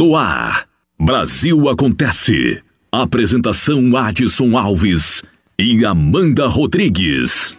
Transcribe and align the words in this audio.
No 0.00 0.16
ar, 0.16 0.66
Brasil 0.98 1.68
Acontece. 1.68 2.62
Apresentação 2.90 3.94
Adson 3.94 4.56
Alves 4.56 5.22
e 5.58 5.84
Amanda 5.84 6.46
Rodrigues. 6.46 7.54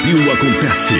Brasil 0.00 0.32
Acontece. 0.32 0.94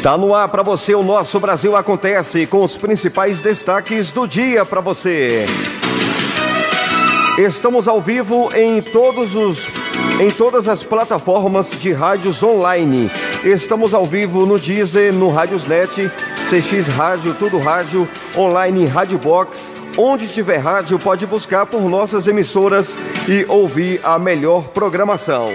Tá 0.00 0.16
no 0.16 0.32
ar 0.32 0.46
para 0.48 0.62
você 0.62 0.94
o 0.94 1.02
nosso 1.02 1.40
Brasil 1.40 1.74
Acontece 1.74 2.46
com 2.46 2.62
os 2.62 2.76
principais 2.76 3.40
destaques 3.40 4.12
do 4.12 4.28
dia 4.28 4.64
para 4.64 4.80
você. 4.80 5.44
Estamos 7.36 7.88
ao 7.88 8.00
vivo 8.00 8.50
em 8.54 8.80
todos 8.80 9.34
os 9.34 9.68
em 10.20 10.30
todas 10.30 10.68
as 10.68 10.84
plataformas 10.84 11.72
de 11.72 11.92
rádios 11.92 12.40
online. 12.40 13.10
Estamos 13.42 13.92
ao 13.92 14.06
vivo 14.06 14.46
no 14.46 14.56
Deezer, 14.56 15.12
no 15.12 15.30
Rádiosnet, 15.30 16.08
CX 16.48 16.86
Rádio, 16.86 17.34
Tudo 17.34 17.58
Rádio, 17.58 18.08
online 18.36 18.86
Rádio 18.86 19.18
Box, 19.18 19.68
Onde 20.00 20.28
tiver 20.28 20.58
rádio, 20.58 20.96
pode 20.96 21.26
buscar 21.26 21.66
por 21.66 21.82
nossas 21.82 22.28
emissoras 22.28 22.96
e 23.28 23.44
ouvir 23.48 24.00
a 24.04 24.16
melhor 24.16 24.68
programação. 24.68 25.50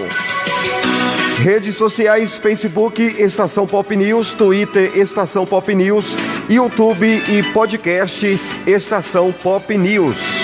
Redes 1.38 1.76
sociais: 1.76 2.36
Facebook, 2.36 3.02
Estação 3.02 3.66
Pop 3.66 3.96
News, 3.96 4.34
Twitter, 4.34 4.92
Estação 4.98 5.46
Pop 5.46 5.74
News, 5.74 6.14
YouTube 6.48 7.06
e 7.06 7.42
podcast 7.54 8.38
Estação 8.66 9.32
Pop 9.32 9.76
News. 9.78 10.43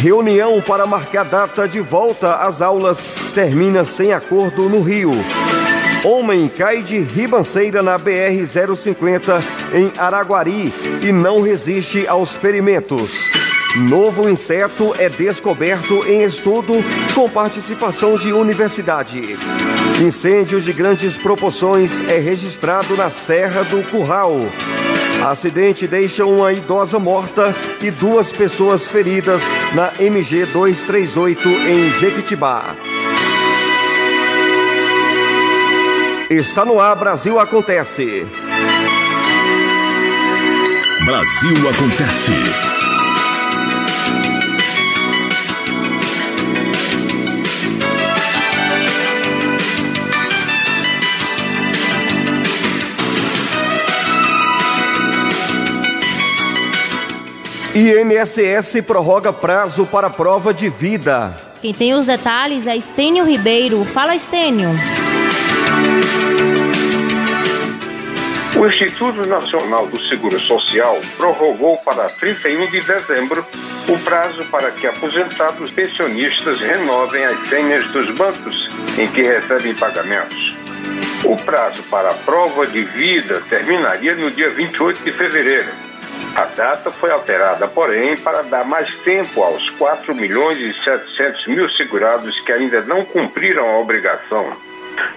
Reunião 0.00 0.60
para 0.60 0.86
marcar 0.86 1.24
data 1.24 1.66
de 1.66 1.80
volta 1.80 2.36
às 2.36 2.62
aulas 2.62 2.98
termina 3.34 3.84
sem 3.84 4.12
acordo 4.12 4.68
no 4.68 4.80
Rio. 4.80 5.12
Homem 6.04 6.48
cai 6.48 6.82
de 6.82 6.98
ribanceira 6.98 7.82
na 7.82 7.98
BR-050 7.98 9.42
em 9.72 9.90
Araguari 9.98 10.70
e 11.02 11.10
não 11.10 11.40
resiste 11.40 12.06
aos 12.06 12.36
ferimentos. 12.36 13.10
Novo 13.88 14.28
inseto 14.28 14.94
é 14.98 15.08
descoberto 15.08 16.06
em 16.06 16.22
estudo 16.22 16.74
com 17.14 17.28
participação 17.28 18.18
de 18.18 18.34
universidade. 18.34 19.38
Incêndio 19.98 20.60
de 20.60 20.74
grandes 20.74 21.16
proporções 21.16 22.02
é 22.02 22.18
registrado 22.18 22.94
na 22.96 23.08
Serra 23.08 23.64
do 23.64 23.82
Curral. 23.90 24.40
Acidente 25.24 25.86
deixa 25.86 26.26
uma 26.26 26.52
idosa 26.52 26.98
morta 26.98 27.56
e 27.80 27.90
duas 27.90 28.30
pessoas 28.30 28.86
feridas 28.86 29.40
na 29.74 29.90
MG 29.98 30.44
238 30.46 31.48
em 31.48 31.90
Jequitibá. 31.98 32.76
Está 36.36 36.64
no 36.64 36.80
ar, 36.80 36.96
Brasil 36.96 37.38
Acontece. 37.38 38.26
Brasil 41.04 41.70
Acontece. 41.70 42.32
INSS 57.76 58.82
prorroga 58.84 59.32
prazo 59.32 59.86
para 59.86 60.10
prova 60.10 60.52
de 60.52 60.68
vida. 60.68 61.36
Quem 61.62 61.72
tem 61.72 61.94
os 61.94 62.06
detalhes 62.06 62.66
é 62.66 62.76
Estênio 62.76 63.24
Ribeiro. 63.24 63.84
Fala, 63.84 64.16
Estênio. 64.16 64.70
O 68.56 68.66
Instituto 68.66 69.26
Nacional 69.28 69.86
do 69.88 70.00
Seguro 70.08 70.40
Social 70.40 70.98
prorrogou 71.18 71.76
para 71.78 72.08
31 72.08 72.66
de 72.70 72.80
dezembro 72.80 73.44
o 73.86 73.98
prazo 73.98 74.42
para 74.46 74.70
que 74.70 74.86
aposentados 74.86 75.70
pensionistas 75.70 76.60
renovem 76.60 77.24
as 77.26 77.46
senhas 77.48 77.84
dos 77.88 78.14
bancos 78.16 78.68
em 78.96 79.06
que 79.08 79.20
recebem 79.20 79.74
pagamentos. 79.74 80.56
O 81.24 81.36
prazo 81.36 81.82
para 81.90 82.12
a 82.12 82.14
prova 82.14 82.66
de 82.66 82.84
vida 82.84 83.42
terminaria 83.50 84.14
no 84.14 84.30
dia 84.30 84.48
28 84.48 85.02
de 85.02 85.12
fevereiro. 85.12 85.70
A 86.34 86.44
data 86.44 86.90
foi 86.90 87.10
alterada, 87.10 87.68
porém, 87.68 88.16
para 88.16 88.42
dar 88.42 88.64
mais 88.64 88.94
tempo 88.98 89.42
aos 89.42 89.68
4 89.70 90.14
milhões 90.14 90.58
e 90.58 90.84
700 90.84 91.46
mil 91.48 91.68
segurados 91.70 92.40
que 92.40 92.52
ainda 92.52 92.80
não 92.80 93.04
cumpriram 93.04 93.68
a 93.68 93.78
obrigação 93.78 94.56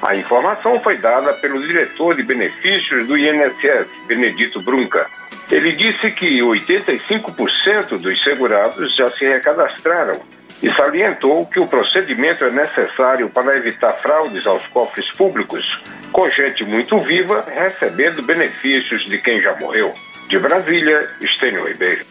a 0.01 0.15
informação 0.15 0.79
foi 0.79 0.97
dada 0.97 1.33
pelo 1.33 1.59
diretor 1.59 2.15
de 2.15 2.23
benefícios 2.23 3.07
do 3.07 3.17
INSS, 3.17 3.87
Benedito 4.07 4.61
Brunca. 4.61 5.07
Ele 5.51 5.71
disse 5.71 6.11
que 6.11 6.39
85% 6.39 7.97
dos 7.97 8.23
segurados 8.23 8.95
já 8.95 9.07
se 9.11 9.25
recadastraram 9.25 10.21
e 10.61 10.69
salientou 10.71 11.45
que 11.45 11.59
o 11.59 11.67
procedimento 11.67 12.43
é 12.43 12.51
necessário 12.51 13.29
para 13.29 13.55
evitar 13.55 13.93
fraudes 14.01 14.45
aos 14.45 14.65
cofres 14.67 15.09
públicos, 15.13 15.81
com 16.11 16.29
gente 16.29 16.63
muito 16.63 16.97
viva 16.99 17.45
recebendo 17.47 18.21
benefícios 18.23 19.05
de 19.05 19.17
quem 19.19 19.41
já 19.41 19.55
morreu. 19.55 19.93
De 20.27 20.37
Brasília, 20.39 21.09
Estênio 21.21 21.67
Ribeiro. 21.67 22.05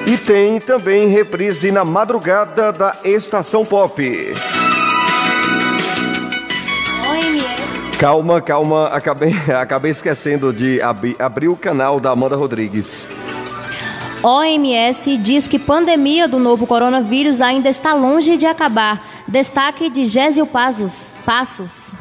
e 0.05 0.17
tem 0.17 0.59
também 0.59 1.07
reprise 1.07 1.71
na 1.71 1.85
madrugada 1.85 2.71
da 2.71 2.97
Estação 3.03 3.65
Pop. 3.65 4.33
Calma, 7.99 8.41
calma, 8.41 8.87
acabei, 8.87 9.31
acabei 9.61 9.91
esquecendo 9.91 10.51
de 10.51 10.81
ab 10.81 11.15
abrir 11.19 11.49
o 11.49 11.55
canal 11.55 11.99
da 11.99 12.09
Amanda 12.09 12.35
Rodrigues. 12.35 13.07
OMS 14.23 15.17
diz 15.17 15.47
que 15.47 15.59
pandemia 15.59 16.27
do 16.27 16.39
novo 16.39 16.65
coronavírus 16.65 17.41
ainda 17.41 17.69
está 17.69 17.93
longe 17.93 18.37
de 18.37 18.45
acabar. 18.45 19.23
Destaque 19.27 19.89
de 19.89 20.05
Gésio 20.05 20.45
Passos. 20.45 21.15
Passos. 21.25 21.93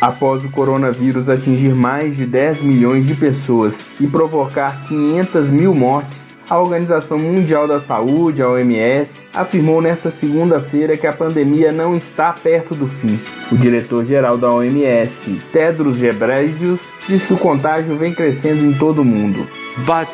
Após 0.00 0.44
o 0.44 0.50
coronavírus 0.50 1.28
atingir 1.28 1.74
mais 1.74 2.16
de 2.16 2.24
10 2.24 2.62
milhões 2.62 3.06
de 3.06 3.14
pessoas 3.14 3.74
e 4.00 4.06
provocar 4.06 4.86
500 4.88 5.48
mil 5.48 5.74
mortes, 5.74 6.18
a 6.50 6.58
Organização 6.58 7.16
Mundial 7.16 7.68
da 7.68 7.80
Saúde, 7.80 8.42
a 8.42 8.48
OMS, 8.48 9.08
afirmou 9.32 9.80
nesta 9.80 10.10
segunda-feira 10.10 10.96
que 10.96 11.06
a 11.06 11.12
pandemia 11.12 11.70
não 11.70 11.96
está 11.96 12.32
perto 12.32 12.74
do 12.74 12.88
fim. 12.88 13.16
O 13.52 13.56
diretor-geral 13.56 14.36
da 14.36 14.52
OMS, 14.52 15.40
Tedros 15.52 15.98
Ghebreyesus, 15.98 16.80
diz 17.08 17.24
que 17.24 17.34
o 17.34 17.38
contágio 17.38 17.96
vem 17.96 18.12
crescendo 18.12 18.64
em 18.64 18.72
todo 18.72 19.02
o 19.02 19.04
mundo. 19.04 19.46
But 19.86 20.08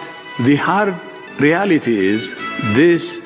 the 0.44 0.56
hard 0.56 0.94
reality 1.40 1.92
is 1.92 2.36
this 2.74 3.25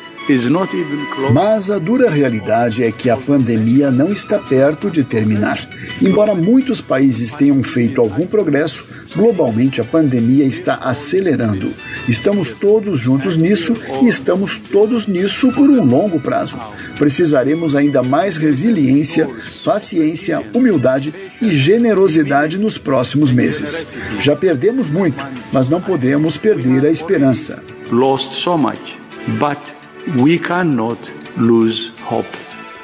mas 1.32 1.70
a 1.70 1.78
dura 1.78 2.10
realidade 2.10 2.84
é 2.84 2.92
que 2.92 3.10
a 3.10 3.16
pandemia 3.16 3.90
não 3.90 4.12
está 4.12 4.38
perto 4.38 4.90
de 4.90 5.02
terminar. 5.02 5.68
Embora 6.00 6.34
muitos 6.34 6.80
países 6.80 7.32
tenham 7.32 7.62
feito 7.62 8.00
algum 8.00 8.26
progresso, 8.26 8.84
globalmente 9.14 9.80
a 9.80 9.84
pandemia 9.84 10.44
está 10.44 10.76
acelerando. 10.76 11.72
Estamos 12.08 12.50
todos 12.52 13.00
juntos 13.00 13.36
nisso 13.36 13.74
e 14.02 14.08
estamos 14.08 14.58
todos 14.58 15.06
nisso 15.06 15.50
por 15.52 15.68
um 15.68 15.84
longo 15.84 16.20
prazo. 16.20 16.56
Precisaremos 16.98 17.74
ainda 17.74 18.02
mais 18.02 18.36
resiliência, 18.36 19.28
paciência, 19.64 20.42
humildade 20.54 21.14
e 21.40 21.50
generosidade 21.50 22.58
nos 22.58 22.78
próximos 22.78 23.32
meses. 23.32 23.86
Já 24.20 24.36
perdemos 24.36 24.86
muito, 24.86 25.22
mas 25.52 25.68
não 25.68 25.80
podemos 25.80 26.36
perder 26.36 26.84
a 26.84 26.90
esperança. 26.90 27.62
Lost 27.90 28.32
so 28.32 28.56
much, 28.56 28.96
but 29.38 29.79
We 30.08 30.38
cannot 30.38 31.12
lose 31.36 31.92
hope. 32.10 32.26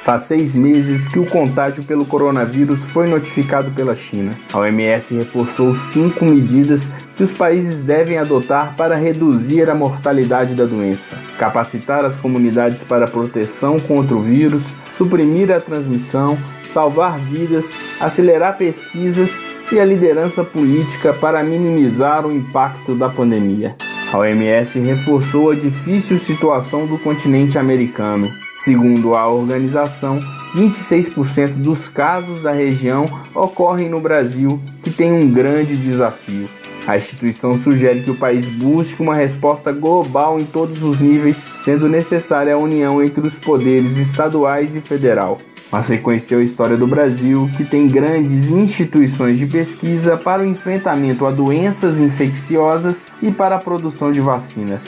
Faz 0.01 0.23
seis 0.23 0.53
meses 0.53 1.07
que 1.07 1.19
o 1.19 1.25
contágio 1.25 1.83
pelo 1.83 2.05
coronavírus 2.05 2.79
foi 2.93 3.09
notificado 3.09 3.71
pela 3.71 3.95
China. 3.95 4.37
A 4.53 4.59
OMS 4.59 5.13
reforçou 5.15 5.75
cinco 5.91 6.23
medidas 6.23 6.81
que 7.15 7.23
os 7.23 7.31
países 7.31 7.75
devem 7.83 8.17
adotar 8.19 8.75
para 8.77 8.95
reduzir 8.95 9.69
a 9.69 9.75
mortalidade 9.75 10.53
da 10.53 10.65
doença: 10.65 11.17
capacitar 11.39 12.05
as 12.05 12.15
comunidades 12.15 12.79
para 12.83 13.07
proteção 13.07 13.79
contra 13.79 14.15
o 14.15 14.21
vírus, 14.21 14.61
suprimir 14.95 15.51
a 15.51 15.59
transmissão, 15.59 16.37
salvar 16.71 17.17
vidas, 17.17 17.65
acelerar 17.99 18.57
pesquisas 18.57 19.31
e 19.71 19.79
a 19.79 19.83
liderança 19.83 20.43
política 20.43 21.11
para 21.13 21.43
minimizar 21.43 22.25
o 22.25 22.31
impacto 22.31 22.93
da 22.95 23.09
pandemia. 23.09 23.75
A 24.11 24.19
OMS 24.19 24.79
reforçou 24.79 25.51
a 25.51 25.55
difícil 25.55 26.17
situação 26.17 26.87
do 26.87 26.97
continente 26.97 27.57
americano. 27.57 28.31
Segundo 28.63 29.15
a 29.15 29.27
organização, 29.27 30.21
26% 30.55 31.55
dos 31.55 31.89
casos 31.89 32.41
da 32.41 32.53
região 32.53 33.05
ocorrem 33.35 33.89
no 33.89 33.99
Brasil, 33.99 34.61
que 34.81 34.91
tem 34.91 35.11
um 35.11 35.29
grande 35.29 35.75
desafio. 35.75 36.47
A 36.87 36.95
instituição 36.95 37.59
sugere 37.61 38.03
que 38.03 38.11
o 38.11 38.17
país 38.17 38.45
busque 38.45 39.01
uma 39.01 39.13
resposta 39.13 39.73
global 39.73 40.39
em 40.39 40.45
todos 40.45 40.81
os 40.81 41.01
níveis, 41.01 41.35
sendo 41.65 41.89
necessária 41.89 42.53
a 42.53 42.57
união 42.57 43.03
entre 43.03 43.27
os 43.27 43.33
poderes 43.33 43.97
estaduais 43.97 44.73
e 44.73 44.79
federal 44.79 45.37
mas 45.71 45.89
reconheceu 45.89 46.39
a 46.39 46.43
história 46.43 46.77
do 46.77 46.87
Brasil, 46.87 47.49
que 47.57 47.65
tem 47.65 47.87
grandes 47.87 48.49
instituições 48.49 49.37
de 49.37 49.45
pesquisa 49.45 50.15
para 50.15 50.41
o 50.41 50.45
enfrentamento 50.45 51.25
a 51.25 51.31
doenças 51.31 51.97
infecciosas 51.97 52.97
e 53.21 53.31
para 53.31 53.55
a 53.55 53.59
produção 53.59 54.11
de 54.11 54.21
vacinas. 54.21 54.81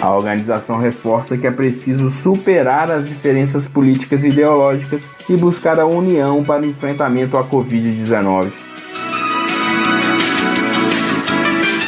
A 0.00 0.14
organização 0.14 0.78
reforça 0.78 1.36
que 1.36 1.46
é 1.46 1.50
preciso 1.50 2.10
superar 2.10 2.90
as 2.90 3.08
diferenças 3.08 3.68
políticas 3.68 4.24
e 4.24 4.28
ideológicas 4.28 5.02
e 5.28 5.36
buscar 5.36 5.78
a 5.78 5.86
união 5.86 6.42
para 6.42 6.62
o 6.62 6.66
enfrentamento 6.66 7.36
à 7.36 7.44
Covid-19. 7.44 8.50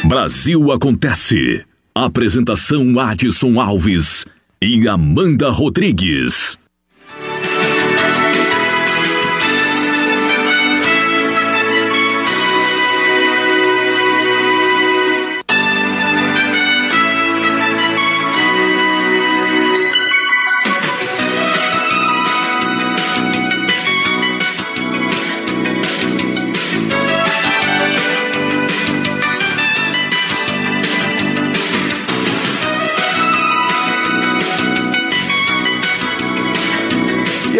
Brasil 0.05 0.71
Acontece. 0.71 1.65
Apresentação 1.95 2.99
Adson 2.99 3.59
Alves 3.59 4.25
e 4.61 4.87
Amanda 4.87 5.49
Rodrigues. 5.49 6.57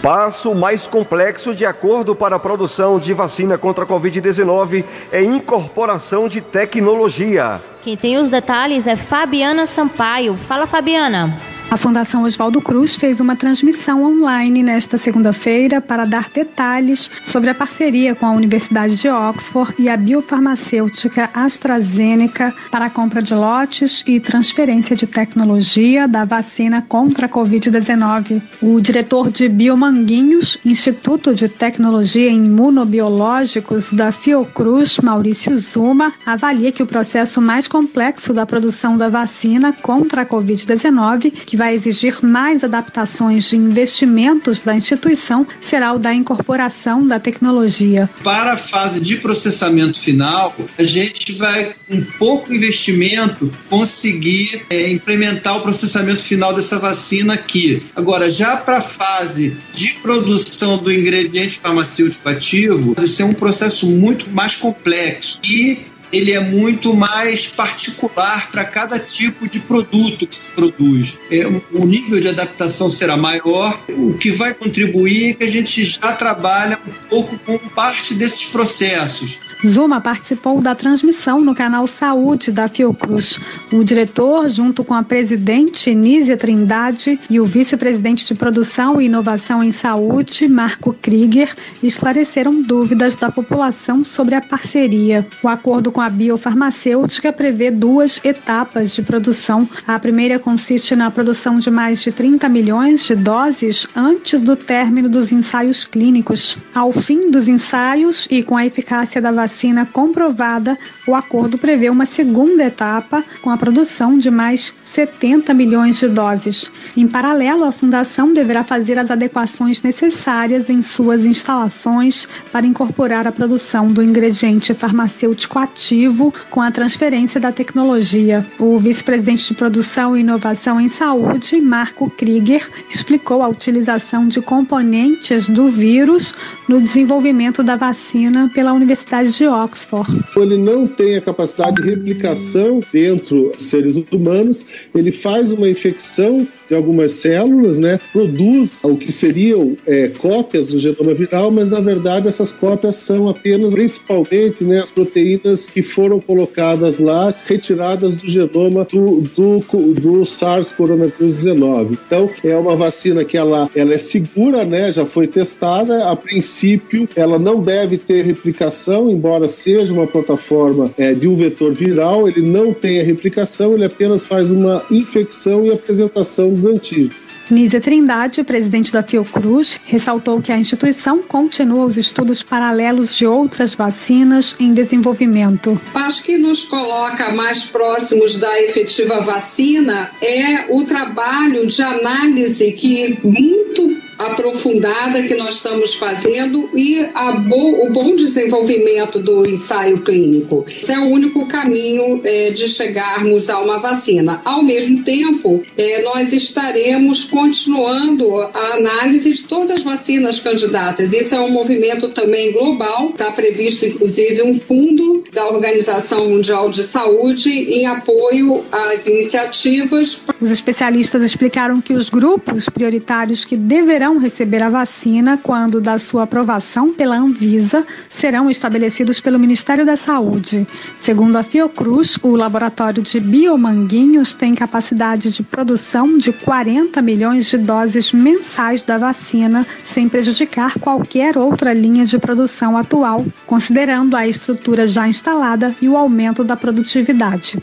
Passo 0.06 0.54
mais 0.54 0.86
complexo 0.86 1.56
de 1.56 1.66
acordo 1.66 2.16
para 2.16 2.36
a 2.36 2.40
produção 2.40 3.00
de 3.00 3.12
vacina 3.12 3.58
contra 3.58 3.86
a 3.86 3.88
Covid-19 3.88 4.84
é 5.12 5.24
incorporação 5.24 6.28
de 6.28 6.42
tecnologia. 6.42 7.60
Quem 7.82 7.98
tem 7.98 8.16
os 8.20 8.30
detalhes 8.30 8.86
é 8.86 8.96
Fabiana 8.96 9.66
Sampaio. 9.66 10.38
Fala, 10.38 10.68
Fabiana. 10.68 11.55
A 11.70 11.78
Fundação 11.78 12.24
Oswaldo 12.24 12.62
Cruz 12.62 12.96
fez 12.96 13.20
uma 13.20 13.36
transmissão 13.36 14.04
online 14.04 14.62
nesta 14.62 14.98
segunda-feira 15.00 15.82
para 15.82 16.06
dar 16.06 16.30
detalhes 16.30 17.10
sobre 17.24 17.50
a 17.50 17.56
parceria 17.56 18.14
com 18.14 18.26
a 18.26 18.32
Universidade 18.32 18.96
de 18.96 19.10
Oxford 19.10 19.74
e 19.80 19.90
a 19.90 19.98
biofarmacêutica 19.98 21.30
AstraZeneca 21.34 22.54
para 22.70 22.86
a 22.86 22.90
compra 22.90 23.22
de 23.22 23.34
lotes 23.34 24.04
e 24.06 24.20
transferência 24.20 24.96
de 24.96 25.08
tecnologia 25.08 26.08
da 26.08 26.24
vacina 26.24 26.84
contra 26.88 27.26
a 27.26 27.30
Covid-19. 27.30 28.42
O 28.62 28.80
diretor 28.80 29.32
de 29.32 29.50
Biomanguinhos, 29.50 30.60
Instituto 30.64 31.34
de 31.34 31.50
Tecnologia 31.50 32.30
em 32.30 32.46
Imunobiológicos 32.46 33.92
da 33.92 34.12
Fiocruz, 34.12 35.00
Maurício 35.00 35.58
Zuma, 35.58 36.14
avalia 36.26 36.72
que 36.72 36.84
o 36.84 36.88
processo 36.88 37.42
mais 37.42 37.68
complexo 37.68 38.34
da 38.34 38.46
produção 38.46 38.98
da 38.98 39.10
vacina 39.10 39.74
contra 39.74 40.22
a 40.22 40.26
Covid-19, 40.26 41.32
que 41.32 41.55
que 41.56 41.58
vai 41.58 41.74
exigir 41.74 42.20
mais 42.22 42.66
adaptações 42.66 43.50
de 43.50 43.56
investimentos 43.56 44.60
da 44.60 44.76
instituição 44.76 45.48
será 45.62 45.94
o 45.94 45.98
da 45.98 46.14
incorporação 46.14 47.08
da 47.08 47.18
tecnologia. 47.18 48.10
Para 48.22 48.54
a 48.54 48.58
fase 48.58 49.00
de 49.00 49.16
processamento 49.16 49.98
final, 49.98 50.54
a 50.78 50.84
gente 50.84 51.32
vai, 51.32 51.74
com 51.88 52.02
pouco 52.20 52.54
investimento, 52.54 53.50
conseguir 53.70 54.66
é, 54.70 54.92
implementar 54.92 55.58
o 55.58 55.62
processamento 55.62 56.22
final 56.22 56.54
dessa 56.54 56.78
vacina 56.78 57.36
aqui. 57.36 57.84
Agora, 57.96 58.30
já 58.30 58.58
para 58.58 58.80
a 58.80 58.82
fase 58.82 59.56
de 59.72 59.94
produção 60.02 60.78
do 60.78 60.92
ingrediente 60.92 61.60
farmacêutico 61.60 62.28
ativo, 62.28 62.96
isso 63.02 63.22
é 63.22 63.26
um 63.26 63.34
processo 63.34 63.90
muito 63.90 64.30
mais 64.30 64.58
complexo 64.58 65.40
e 65.46 65.86
ele 66.16 66.32
é 66.32 66.40
muito 66.40 66.96
mais 66.96 67.48
particular 67.48 68.50
para 68.52 68.64
cada 68.64 68.98
tipo 68.98 69.48
de 69.50 69.60
produto 69.60 70.26
que 70.26 70.36
se 70.36 70.52
produz. 70.52 71.18
É, 71.30 71.46
o 71.46 71.86
nível 71.86 72.20
de 72.20 72.30
adaptação 72.30 72.90
será 72.90 73.18
maior, 73.18 73.84
o 73.90 74.14
que 74.14 74.32
vai 74.32 74.54
contribuir 74.54 75.32
é 75.32 75.34
que 75.34 75.44
a 75.44 75.50
gente 75.50 75.84
já 75.84 76.14
trabalha 76.14 76.80
um 76.88 77.10
pouco 77.10 77.38
com 77.40 77.58
parte 77.58 78.14
desses 78.14 78.46
processos. 78.46 79.38
Zuma 79.66 80.00
participou 80.00 80.62
da 80.62 80.76
transmissão 80.76 81.42
no 81.42 81.56
canal 81.56 81.88
Saúde 81.88 82.52
da 82.52 82.68
Fiocruz. 82.68 83.40
O 83.74 83.84
diretor, 83.84 84.48
junto 84.48 84.84
com 84.84 84.94
a 84.94 85.02
presidente 85.02 85.94
Nízia 85.96 86.38
Trindade 86.38 87.20
e 87.30 87.40
o 87.40 87.46
vice-presidente 87.46 88.28
de 88.28 88.36
Produção 88.36 89.02
e 89.02 89.06
Inovação 89.06 89.64
em 89.64 89.72
Saúde, 89.72 90.48
Marco 90.48 90.94
Krieger, 90.94 91.56
esclareceram 91.82 92.62
dúvidas 92.62 93.16
da 93.16 93.32
população 93.32 94.06
sobre 94.06 94.36
a 94.36 94.42
parceria. 94.42 95.26
O 95.42 95.48
acordo 95.48 95.92
com 95.92 96.02
a 96.02 96.10
biofarmacêutica 96.10 97.34
prevê 97.34 97.72
duas 97.72 98.24
etapas 98.24 98.94
de 98.94 99.02
produção. 99.02 99.68
A 99.88 99.98
primeira 99.98 100.38
consiste 100.38 100.96
na 100.96 101.10
produção 101.10 101.58
de 101.58 101.72
mais 101.72 102.04
de 102.04 102.12
30 102.12 102.48
milhões 102.50 103.04
de 103.04 103.16
doses 103.16 103.88
antes 103.96 104.42
do 104.44 104.56
término 104.56 105.10
dos 105.10 105.32
ensaios 105.32 105.86
clínicos. 105.86 106.58
Ao 106.74 106.92
fim 106.94 107.32
dos 107.32 107.48
ensaios 107.48 108.28
e 108.30 108.44
com 108.44 108.56
a 108.56 108.66
eficácia 108.66 109.20
da 109.20 109.32
vacina, 109.32 109.55
vacina 109.56 109.86
comprovada, 109.86 110.78
o 111.08 111.16
acordo 111.16 111.58
prevê 111.58 111.90
uma 111.90 112.06
segunda 112.06 112.66
etapa 112.66 113.24
com 113.42 113.50
a 113.50 113.56
produção 113.56 114.18
de 114.18 114.30
mais 114.30 114.74
70 114.84 115.54
milhões 115.54 115.98
de 115.98 116.10
doses. 116.10 116.70
Em 116.98 117.08
paralelo, 117.08 117.64
a 117.64 117.72
Fundação 117.72 118.34
deverá 118.34 118.66
fazer 118.66 119.00
as 119.00 119.10
adequações 119.10 119.82
necessárias 119.82 120.70
em 120.70 120.82
suas 120.82 121.26
instalações 121.26 122.28
para 122.52 122.66
incorporar 122.66 123.26
a 123.26 123.32
produção 123.32 123.88
do 123.88 124.04
ingrediente 124.04 124.74
farmacêutico 124.74 125.58
ativo 125.58 126.34
com 126.50 126.62
a 126.62 126.70
transferência 126.70 127.40
da 127.40 127.52
tecnologia. 127.52 128.46
O 128.60 128.78
vice-presidente 128.78 129.48
de 129.48 129.54
Produção 129.54 130.18
e 130.18 130.20
Inovação 130.20 130.82
em 130.82 130.90
Saúde, 130.90 131.62
Marco 131.62 132.10
Krieger, 132.10 132.70
explicou 132.90 133.42
a 133.42 133.48
utilização 133.48 134.28
de 134.28 134.42
componentes 134.42 135.48
do 135.48 135.70
vírus 135.70 136.36
no 136.68 136.82
desenvolvimento 136.82 137.64
da 137.64 137.78
vacina 137.78 138.50
pela 138.54 138.74
Universidade 138.74 139.32
de 139.38 139.48
Oxford. 139.48 140.10
Ele 140.36 140.58
não 140.58 140.88
tem 140.88 141.16
a 141.16 141.22
capacidade 141.22 141.82
de 141.82 141.90
replicação 141.90 142.80
dentro 142.92 143.52
dos 143.56 143.66
seres 143.66 143.96
humanos, 144.12 144.64
ele 144.94 145.12
faz 145.12 145.52
uma 145.52 145.70
infecção 145.70 146.48
de 146.68 146.76
algumas 146.76 147.14
células, 147.14 147.78
né, 147.78 148.00
produz 148.12 148.80
o 148.84 148.96
que 148.96 149.12
seriam 149.12 149.78
é, 149.86 150.10
cópias 150.10 150.70
do 150.70 150.80
genoma 150.80 151.14
viral, 151.14 151.52
mas 151.52 151.70
na 151.70 151.80
verdade 151.80 152.28
essas 152.28 152.52
cópias 152.52 152.98
são 152.98 153.28
apenas, 153.28 153.74
principalmente, 153.74 154.64
né, 154.64 154.80
as 154.80 154.92
proteínas 154.92 155.66
que 155.66 155.82
foram 155.82 156.20
colocadas 156.20 157.00
lá, 157.00 157.34
retiradas 157.46 158.16
do 158.16 158.28
genoma 158.28 158.86
do, 158.86 159.22
do, 159.36 159.60
do 159.94 160.26
SARS-CoV-19. 160.26 161.98
Então, 162.06 162.30
é 162.44 162.56
uma 162.56 162.76
vacina 162.76 163.24
que 163.24 163.38
ela, 163.38 163.70
ela 163.76 163.94
é 163.94 163.98
segura, 163.98 164.66
né, 164.66 164.92
já 164.92 165.06
foi 165.06 165.28
testada, 165.28 166.10
a 166.10 166.16
princípio 166.16 167.08
ela 167.16 167.38
não 167.38 167.62
deve 167.62 167.98
ter 167.98 168.24
replicação, 168.26 169.10
embora 169.10 169.48
seja 169.48 169.94
uma 169.94 170.08
plataforma 170.08 170.92
é, 170.98 171.14
de 171.14 171.28
um 171.28 171.36
vetor 171.36 171.74
viral, 171.74 172.28
ele 172.28 172.42
não 172.42 172.74
tem 172.74 173.00
a 173.00 173.04
replicação, 173.04 173.74
ele 173.74 173.86
apenas 173.86 174.26
faz 174.26 174.52
uma 174.52 174.84
infecção 174.90 175.66
e 175.66 175.72
apresentação 175.72 176.55
dos 176.56 176.66
antigos. 176.66 177.26
Nízia 177.50 177.80
Trindade, 177.80 178.44
presidente 178.44 178.92
da 178.92 179.04
Fiocruz, 179.04 179.80
ressaltou 179.86 180.42
que 180.42 180.52
a 180.52 180.58
instituição 180.58 181.22
continua 181.22 181.86
os 181.86 181.96
estudos 181.96 182.42
paralelos 182.42 183.16
de 183.16 183.28
outras 183.28 183.76
vacinas 183.76 184.56
em 184.60 184.72
desenvolvimento. 184.72 185.80
Acho 185.94 186.24
que 186.24 186.38
nos 186.38 186.64
coloca 186.64 187.34
mais 187.34 187.66
próximos 187.66 188.40
da 188.40 188.62
efetiva 188.64 189.22
vacina 189.22 190.10
é 190.22 190.66
o 190.70 190.86
trabalho 190.86 191.68
de 191.68 191.82
análise 191.84 192.72
que 192.72 193.20
muito 193.24 194.05
aprofundada 194.18 195.22
que 195.24 195.36
nós 195.36 195.56
estamos 195.56 195.94
fazendo 195.96 196.70
e 196.74 197.08
bo, 197.48 197.86
o 197.86 197.90
bom 197.92 198.16
desenvolvimento 198.16 199.20
do 199.20 199.46
ensaio 199.46 200.00
clínico. 200.02 200.66
Esse 200.68 200.94
é 200.94 201.00
o 201.00 201.06
único 201.06 201.46
caminho 201.48 202.22
é, 202.24 202.52
de 202.52 202.68
chegarmos 202.68 203.50
a 203.50 203.60
uma 203.60 203.80
vacina. 203.80 204.42
Ao 204.46 204.64
mesmo 204.64 205.04
tempo, 205.04 205.62
é, 205.78 206.02
nós 206.04 206.34
estaremos 206.34 207.26
continuando 207.26 208.40
a 208.40 208.76
análise 208.76 209.34
de 209.34 209.44
todas 209.44 209.72
as 209.72 209.84
vacinas 209.84 210.40
candidatas. 210.40 211.14
Isso 211.14 211.36
é 211.36 211.40
um 211.40 211.52
movimento 211.52 212.10
também 212.10 212.52
global. 212.52 213.10
Está 213.10 213.32
previsto, 213.32 213.86
inclusive, 213.86 214.42
um 214.42 214.54
fundo 214.54 215.24
da 215.34 215.46
Organização 215.48 216.30
Mundial 216.30 216.70
de 216.70 216.84
Saúde 216.84 217.50
em 217.50 217.86
apoio 217.86 218.64
às 218.72 219.08
iniciativas. 219.08 220.22
Os 220.42 220.52
especialistas 220.52 221.22
explicaram 221.22 221.82
que 221.82 221.94
os 221.94 222.10
grupos 222.10 222.70
prioritários 222.70 223.44
que 223.44 223.56
deverão 223.58 224.05
deverão 224.06 224.20
receber 224.20 224.62
a 224.62 224.70
vacina 224.70 225.38
quando 225.42 225.82
da 225.82 225.98
sua 225.98 226.24
aprovação 226.24 226.94
pela 226.94 227.18
Anvisa 227.18 227.86
serão 228.08 228.50
estabelecidos 228.50 229.20
pelo 229.20 229.40
Ministério 229.40 229.84
da 229.84 229.96
Saúde. 229.96 230.68
Segundo 230.96 231.38
a 231.38 231.44
Fiocruz, 231.44 232.18
o 232.22 232.36
laboratório 232.36 233.02
de 233.02 233.20
Biomanguinhos 233.20 234.36
tem 234.36 234.54
capacidade 234.54 235.32
de 235.32 235.42
produção 235.42 236.20
de 236.20 236.32
40 236.32 237.02
milhões 237.02 237.50
de 237.50 237.58
doses 237.58 238.12
mensais 238.12 238.84
da 238.84 239.00
vacina, 239.00 239.66
sem 239.84 240.08
prejudicar 240.08 240.78
qualquer 240.80 241.36
outra 241.36 241.74
linha 241.74 242.06
de 242.06 242.20
produção 242.20 242.78
atual, 242.78 243.26
considerando 243.48 244.16
a 244.16 244.28
estrutura 244.28 244.86
já 244.86 245.08
instalada 245.08 245.74
e 245.82 245.90
o 245.90 245.98
aumento 245.98 246.44
da 246.44 246.56
produtividade. 246.56 247.58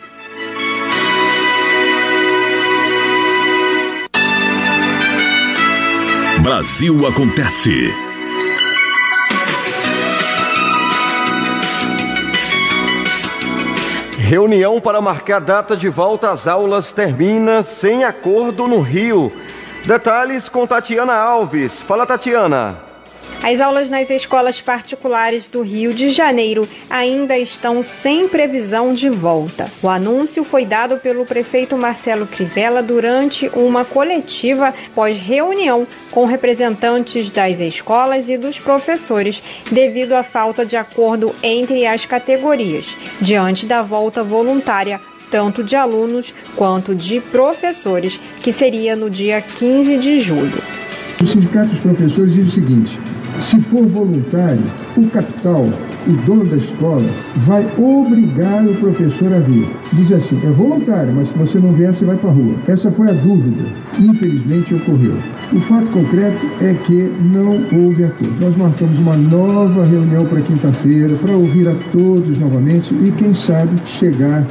Brasil 6.43 7.07
Acontece. 7.07 7.95
Reunião 14.19 14.81
para 14.81 15.01
marcar 15.01 15.41
data 15.41 15.77
de 15.77 15.89
volta 15.89 16.33
às 16.33 16.49
aulas 16.49 16.91
termina 16.91 17.63
sem 17.63 18.03
acordo 18.03 18.67
no 18.67 18.81
Rio. 18.81 19.33
Detalhes 19.87 20.49
com 20.49 20.67
Tatiana 20.67 21.15
Alves. 21.15 21.81
Fala, 21.81 22.05
Tatiana. 22.05 22.92
As 23.43 23.59
aulas 23.59 23.91
nas 23.91 24.09
escolas 24.09 24.61
particulares 24.61 25.49
do 25.49 25.63
Rio 25.63 25.93
de 25.93 26.11
Janeiro 26.11 26.69
ainda 26.89 27.37
estão 27.37 27.83
sem 27.83 28.29
previsão 28.29 28.95
de 28.95 29.11
volta. 29.11 29.69
O 29.83 29.89
anúncio 29.89 30.45
foi 30.45 30.65
dado 30.65 30.99
pelo 30.99 31.27
prefeito 31.27 31.77
Marcelo 31.77 32.25
Crivella 32.25 32.81
durante 32.85 33.51
uma 33.53 33.85
coletiva 33.85 34.73
pós-reunião 34.95 35.89
com 36.13 36.25
representantes 36.25 37.31
das 37.31 37.59
escolas 37.59 38.29
e 38.29 38.39
dos 38.39 38.61
professores, 38.61 39.43
devido 39.73 40.13
à 40.13 40.23
falta 40.23 40.65
de 40.65 40.77
acordo 40.77 41.35
entre 41.43 41.85
as 41.85 42.07
categorias, 42.07 42.97
diante 43.21 43.67
da 43.67 43.83
volta 43.83 44.23
voluntária 44.23 45.01
tanto 45.33 45.65
de 45.65 45.75
alunos 45.75 46.35
quanto 46.55 46.95
de 46.95 47.19
professores, 47.19 48.21
que 48.43 48.53
seria 48.53 48.95
no 48.95 49.09
dia 49.09 49.41
15 49.41 49.97
de 49.97 50.21
julho. 50.21 50.63
O 51.23 51.27
Sindicato 51.27 51.69
dos 51.69 51.81
Professores 51.81 52.35
diz 52.35 52.49
o 52.49 52.51
seguinte: 52.51 52.99
se 53.43 53.61
for 53.61 53.85
voluntário, 53.87 54.63
o 54.97 55.07
capital, 55.09 55.69
o 56.07 56.13
dono 56.25 56.45
da 56.45 56.57
escola, 56.57 57.09
vai 57.39 57.67
obrigar 57.77 58.65
o 58.65 58.75
professor 58.75 59.33
a 59.33 59.41
vir. 59.41 59.69
Diz 59.93 60.13
assim: 60.13 60.41
é 60.45 60.51
voluntário, 60.51 61.13
mas 61.13 61.29
se 61.29 61.39
você 61.39 61.59
não 61.59 61.73
vier, 61.73 61.93
você 61.93 62.05
vai 62.05 62.17
para 62.17 62.31
a 62.31 62.33
rua. 62.33 62.55
Essa 62.69 62.91
foi 62.91 63.11
a 63.11 63.13
dúvida. 63.13 63.65
Infelizmente 63.99 64.75
ocorreu. 64.75 65.17
O 65.53 65.61
fato 65.61 65.91
concreto 65.91 66.47
é 66.61 66.75
que 66.75 67.13
não 67.21 67.61
houve 67.73 68.05
acordo. 68.05 68.41
Nós 68.41 68.57
marcamos 68.57 68.99
uma 68.99 69.17
nova 69.17 69.85
reunião 69.85 70.25
para 70.25 70.41
quinta-feira 70.41 71.15
para 71.17 71.33
ouvir 71.33 71.69
a 71.69 71.75
todos 71.93 72.39
novamente 72.39 72.95
e, 72.95 73.11
quem 73.13 73.35
sabe, 73.35 73.77
chegar 73.87 74.47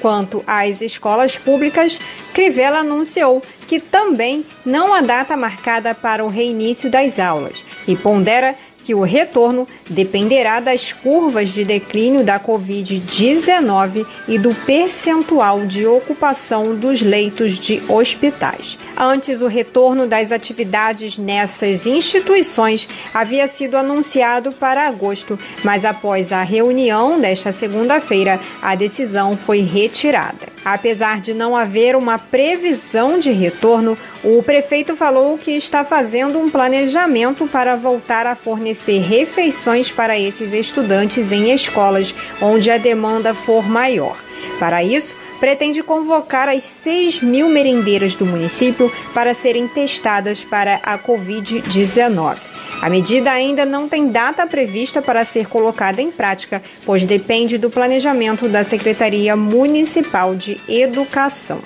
Quanto 0.00 0.42
às 0.46 0.80
escolas 0.80 1.36
públicas, 1.36 1.98
Crivella 2.32 2.78
anunciou 2.78 3.42
que 3.66 3.80
também 3.80 4.44
não 4.64 4.92
há 4.92 5.00
data 5.00 5.36
marcada 5.36 5.94
para 5.94 6.24
o 6.24 6.28
reinício 6.28 6.90
das 6.90 7.18
aulas 7.18 7.64
e 7.86 7.96
pondera 7.96 8.54
que 8.82 8.94
o 8.94 9.02
retorno 9.02 9.66
dependerá 9.88 10.60
das 10.60 10.92
curvas 10.92 11.50
de 11.50 11.64
declínio 11.64 12.24
da 12.24 12.38
Covid-19 12.38 14.06
e 14.28 14.38
do 14.38 14.54
percentual 14.54 15.64
de 15.66 15.86
ocupação 15.86 16.74
dos 16.74 17.00
leitos 17.00 17.58
de 17.58 17.82
hospitais. 17.88 18.78
Antes, 18.96 19.40
o 19.40 19.46
retorno 19.46 20.06
das 20.06 20.32
atividades 20.32 21.18
nessas 21.18 21.86
instituições 21.86 22.88
havia 23.14 23.46
sido 23.48 23.76
anunciado 23.76 24.52
para 24.52 24.86
agosto, 24.86 25.38
mas 25.64 25.84
após 25.84 26.32
a 26.32 26.42
reunião 26.42 27.20
desta 27.20 27.52
segunda-feira, 27.52 28.40
a 28.60 28.74
decisão 28.74 29.36
foi 29.36 29.60
retirada. 29.60 30.51
Apesar 30.64 31.20
de 31.20 31.34
não 31.34 31.56
haver 31.56 31.96
uma 31.96 32.18
previsão 32.18 33.18
de 33.18 33.32
retorno, 33.32 33.98
o 34.22 34.42
prefeito 34.42 34.94
falou 34.94 35.36
que 35.36 35.50
está 35.52 35.84
fazendo 35.84 36.38
um 36.38 36.48
planejamento 36.48 37.48
para 37.48 37.74
voltar 37.74 38.26
a 38.26 38.36
fornecer 38.36 39.00
refeições 39.00 39.90
para 39.90 40.18
esses 40.18 40.52
estudantes 40.52 41.32
em 41.32 41.52
escolas 41.52 42.14
onde 42.40 42.70
a 42.70 42.78
demanda 42.78 43.34
for 43.34 43.68
maior. 43.68 44.16
Para 44.58 44.84
isso, 44.84 45.16
pretende 45.40 45.82
convocar 45.82 46.48
as 46.48 46.62
6 46.62 47.20
mil 47.20 47.48
merendeiras 47.48 48.14
do 48.14 48.24
município 48.24 48.92
para 49.12 49.34
serem 49.34 49.66
testadas 49.66 50.44
para 50.44 50.76
a 50.84 50.96
Covid-19. 50.96 52.51
A 52.82 52.90
medida 52.90 53.30
ainda 53.30 53.64
não 53.64 53.88
tem 53.88 54.08
data 54.08 54.44
prevista 54.44 55.00
para 55.00 55.24
ser 55.24 55.46
colocada 55.46 56.02
em 56.02 56.10
prática, 56.10 56.60
pois 56.84 57.04
depende 57.04 57.56
do 57.56 57.70
planejamento 57.70 58.48
da 58.48 58.64
Secretaria 58.64 59.36
Municipal 59.36 60.34
de 60.34 60.60
Educação. 60.68 61.60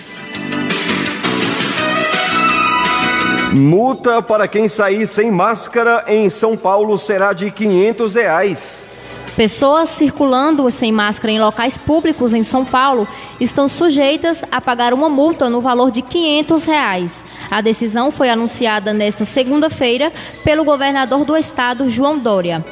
Multa 3.55 4.21
para 4.21 4.47
quem 4.47 4.69
sair 4.69 5.07
sem 5.07 5.31
máscara 5.31 6.05
em 6.07 6.29
São 6.29 6.55
Paulo 6.55 6.99
será 6.99 7.33
de 7.33 7.51
500 7.51 8.15
reais. 8.15 8.87
Pessoas 9.37 9.91
circulando 9.91 10.71
sem 10.71 10.91
máscara 10.91 11.31
em 11.31 11.39
locais 11.39 11.77
públicos 11.77 12.33
em 12.33 12.43
São 12.43 12.65
Paulo 12.65 13.07
estão 13.39 13.69
sujeitas 13.69 14.43
a 14.51 14.63
pagar 14.63 14.95
uma 14.95 15.11
multa 15.11 15.51
no 15.51 15.61
valor 15.61 15.91
de 15.91 16.01
500 16.01 16.65
reais. 16.65 17.23
A 17.51 17.61
decisão 17.61 18.11
foi 18.11 18.31
anunciada 18.31 18.95
nesta 18.95 19.27
segunda-feira 19.27 20.11
pelo 20.43 20.65
governador 20.65 21.23
do 21.27 21.37
estado, 21.37 21.87
João 21.87 22.19
Dória. 22.19 22.65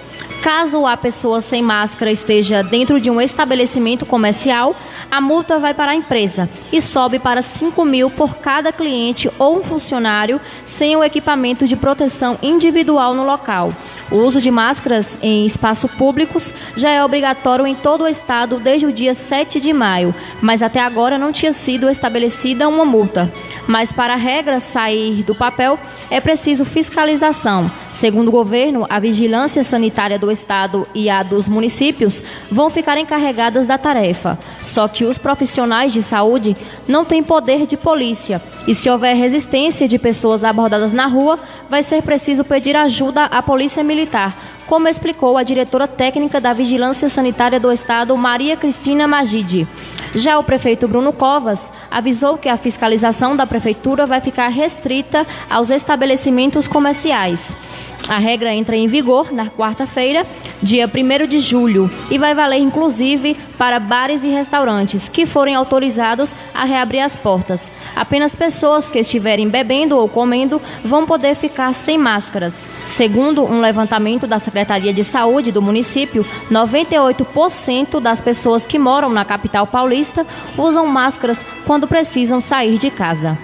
Caso 0.42 0.87
a 0.87 0.97
pessoa 0.97 1.42
sem 1.42 1.62
máscara 1.62 2.11
esteja 2.11 2.62
dentro 2.62 2.99
de 2.99 3.11
um 3.11 3.21
estabelecimento 3.21 4.06
comercial, 4.06 4.75
a 5.14 5.21
multa 5.21 5.61
vai 5.61 5.73
para 5.73 5.92
a 5.92 5.94
empresa 5.94 6.49
e 6.73 6.83
sobe 6.83 7.21
para 7.21 7.40
5 7.40 7.85
mil 7.85 8.11
por 8.11 8.38
cada 8.38 8.73
cliente 8.73 9.30
ou 9.38 9.62
funcionário 9.62 10.40
sem 10.64 10.97
o 10.97 11.04
equipamento 11.04 11.68
de 11.68 11.76
proteção 11.76 12.37
individual 12.42 13.14
no 13.14 13.25
local. 13.25 13.73
O 14.11 14.16
uso 14.16 14.40
de 14.40 14.50
máscaras 14.50 15.16
em 15.23 15.47
espaços 15.47 15.88
públicos 15.92 16.52
já 16.75 16.90
é 16.90 17.04
obrigatório 17.04 17.64
em 17.64 17.76
todo 17.76 18.02
o 18.02 18.09
estado 18.09 18.59
desde 18.59 18.87
o 18.87 18.92
dia 18.92 19.14
7 19.14 19.61
de 19.61 19.73
maio, 19.73 20.12
mas 20.42 20.62
até 20.62 20.80
agora 20.80 21.16
não 21.16 21.30
tinha 21.30 21.52
sido 21.52 21.88
estabelecida 21.88 22.68
uma 22.68 22.85
multa. 22.85 23.33
Mas 23.68 23.92
para 23.92 24.14
a 24.14 24.16
regra 24.16 24.59
sair 24.59 25.23
do 25.23 25.33
papel, 25.33 25.78
é 26.11 26.21
preciso 26.21 26.64
fiscalização. 26.64 27.71
Segundo 27.95 28.27
o 28.27 28.33
governo, 28.33 28.85
a 28.91 28.99
vigilância 28.99 29.63
sanitária 29.63 30.19
do 30.19 30.29
estado 30.29 30.85
e 30.93 31.09
a 31.09 31.23
dos 31.23 31.47
municípios 31.47 32.25
vão 32.51 32.69
ficar 32.69 32.99
encarregadas 32.99 33.69
da 33.69 33.79
tarefa. 33.79 34.37
Só 34.61 34.89
que 34.89 35.05
os 35.05 35.17
profissionais 35.17 35.93
de 35.93 36.03
saúde 36.03 36.57
não 36.89 37.05
têm 37.05 37.23
poder 37.23 37.69
de 37.69 37.77
polícia. 37.77 38.43
E 38.67 38.75
se 38.75 38.91
houver 38.91 39.15
resistência 39.15 39.87
de 39.87 39.97
pessoas 39.97 40.43
abordadas 40.43 40.93
na 40.93 41.07
rua, 41.07 41.39
vai 41.71 41.85
ser 41.85 42.03
preciso 42.03 42.43
pedir 42.43 42.77
ajuda 42.77 43.27
à 43.27 43.41
Polícia 43.41 43.85
Militar, 43.85 44.37
como 44.66 44.88
explicou 44.88 45.37
a 45.37 45.42
diretora 45.42 45.87
técnica 45.87 46.40
da 46.40 46.52
Vigilância 46.52 47.09
Sanitária 47.09 47.61
do 47.61 47.71
Estado, 47.71 48.16
Maria 48.16 48.56
Cristina 48.56 49.06
Magide. 49.06 49.66
Já 50.14 50.38
o 50.38 50.44
prefeito 50.44 50.87
Bruno 50.87 51.12
Covas 51.12 51.73
avisou 51.90 52.38
que 52.38 52.49
a 52.49 52.56
fiscalização 52.56 53.35
da 53.35 53.47
prefeitura 53.47 54.06
vai 54.06 54.21
ficar 54.21 54.49
restrita 54.49 55.26
aos 55.50 55.71
estabelecimentos 55.71 56.68
comerciais. 56.68 57.54
A 58.06 58.18
regra 58.18 58.52
entra 58.52 58.76
em 58.76 58.87
vigor 58.87 59.33
na 59.33 59.47
quarta-feira, 59.47 60.26
dia 60.62 60.87
1 60.87 61.26
de 61.26 61.40
julho, 61.40 61.90
e 62.11 62.18
vai 62.18 62.35
valer 62.35 62.59
inclusive 62.59 63.35
para 63.56 63.80
bares 63.80 64.23
e 64.23 64.28
restaurantes 64.28 65.09
que 65.09 65.25
forem 65.25 65.54
autorizados 65.54 66.35
a 66.54 66.64
reabrir 66.64 67.00
as 67.00 67.16
portas. 67.16 67.71
Apenas 67.97 68.35
pessoas 68.35 68.90
que 68.90 68.99
estiverem 68.99 69.49
bebendo 69.49 69.97
ou 69.97 70.06
comendo 70.06 70.61
vão 70.85 71.06
poder 71.06 71.35
ficar 71.35 71.73
sem 71.75 71.97
máscaras. 71.97 72.66
Segundo 72.87 73.42
um 73.42 73.61
levantamento 73.61 74.26
da 74.26 74.38
Secretaria 74.54 74.92
de 74.94 75.02
Saúde 75.02 75.50
do 75.50 75.61
município, 75.61 76.25
98% 76.49 77.99
das 77.99 78.20
pessoas 78.20 78.64
que 78.64 78.78
moram 78.78 79.08
na 79.08 79.25
capital 79.25 79.66
paulista 79.66 80.25
usam 80.56 80.87
máscaras 80.87 81.44
quando 81.66 81.88
precisam 81.88 82.40
sair 82.40 82.78
de 82.78 82.88
casa. 82.88 83.37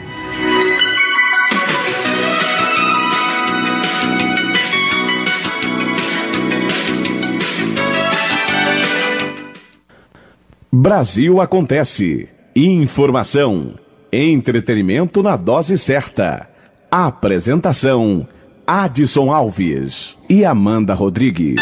Brasil 10.71 11.41
acontece. 11.41 12.29
Informação. 12.55 13.75
Entretenimento 14.13 15.25
na 15.25 15.37
dose 15.37 15.77
certa. 15.77 16.49
Apresentação: 16.89 18.29
Adson 18.73 19.33
Alves 19.33 20.17
e 20.29 20.45
Amanda 20.45 20.95
Rodrigues. 20.95 21.61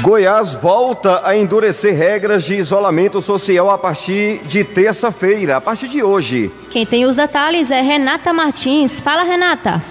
Goiás 0.00 0.54
volta 0.54 1.20
a 1.22 1.36
endurecer 1.36 1.94
regras 1.94 2.44
de 2.44 2.54
isolamento 2.54 3.20
social 3.20 3.68
a 3.68 3.76
partir 3.76 4.38
de 4.46 4.64
terça-feira, 4.64 5.58
a 5.58 5.60
partir 5.60 5.88
de 5.88 6.02
hoje. 6.02 6.50
Quem 6.70 6.86
tem 6.86 7.04
os 7.04 7.16
detalhes 7.16 7.70
é 7.70 7.82
Renata 7.82 8.32
Martins. 8.32 8.98
Fala, 8.98 9.24
Renata. 9.24 9.82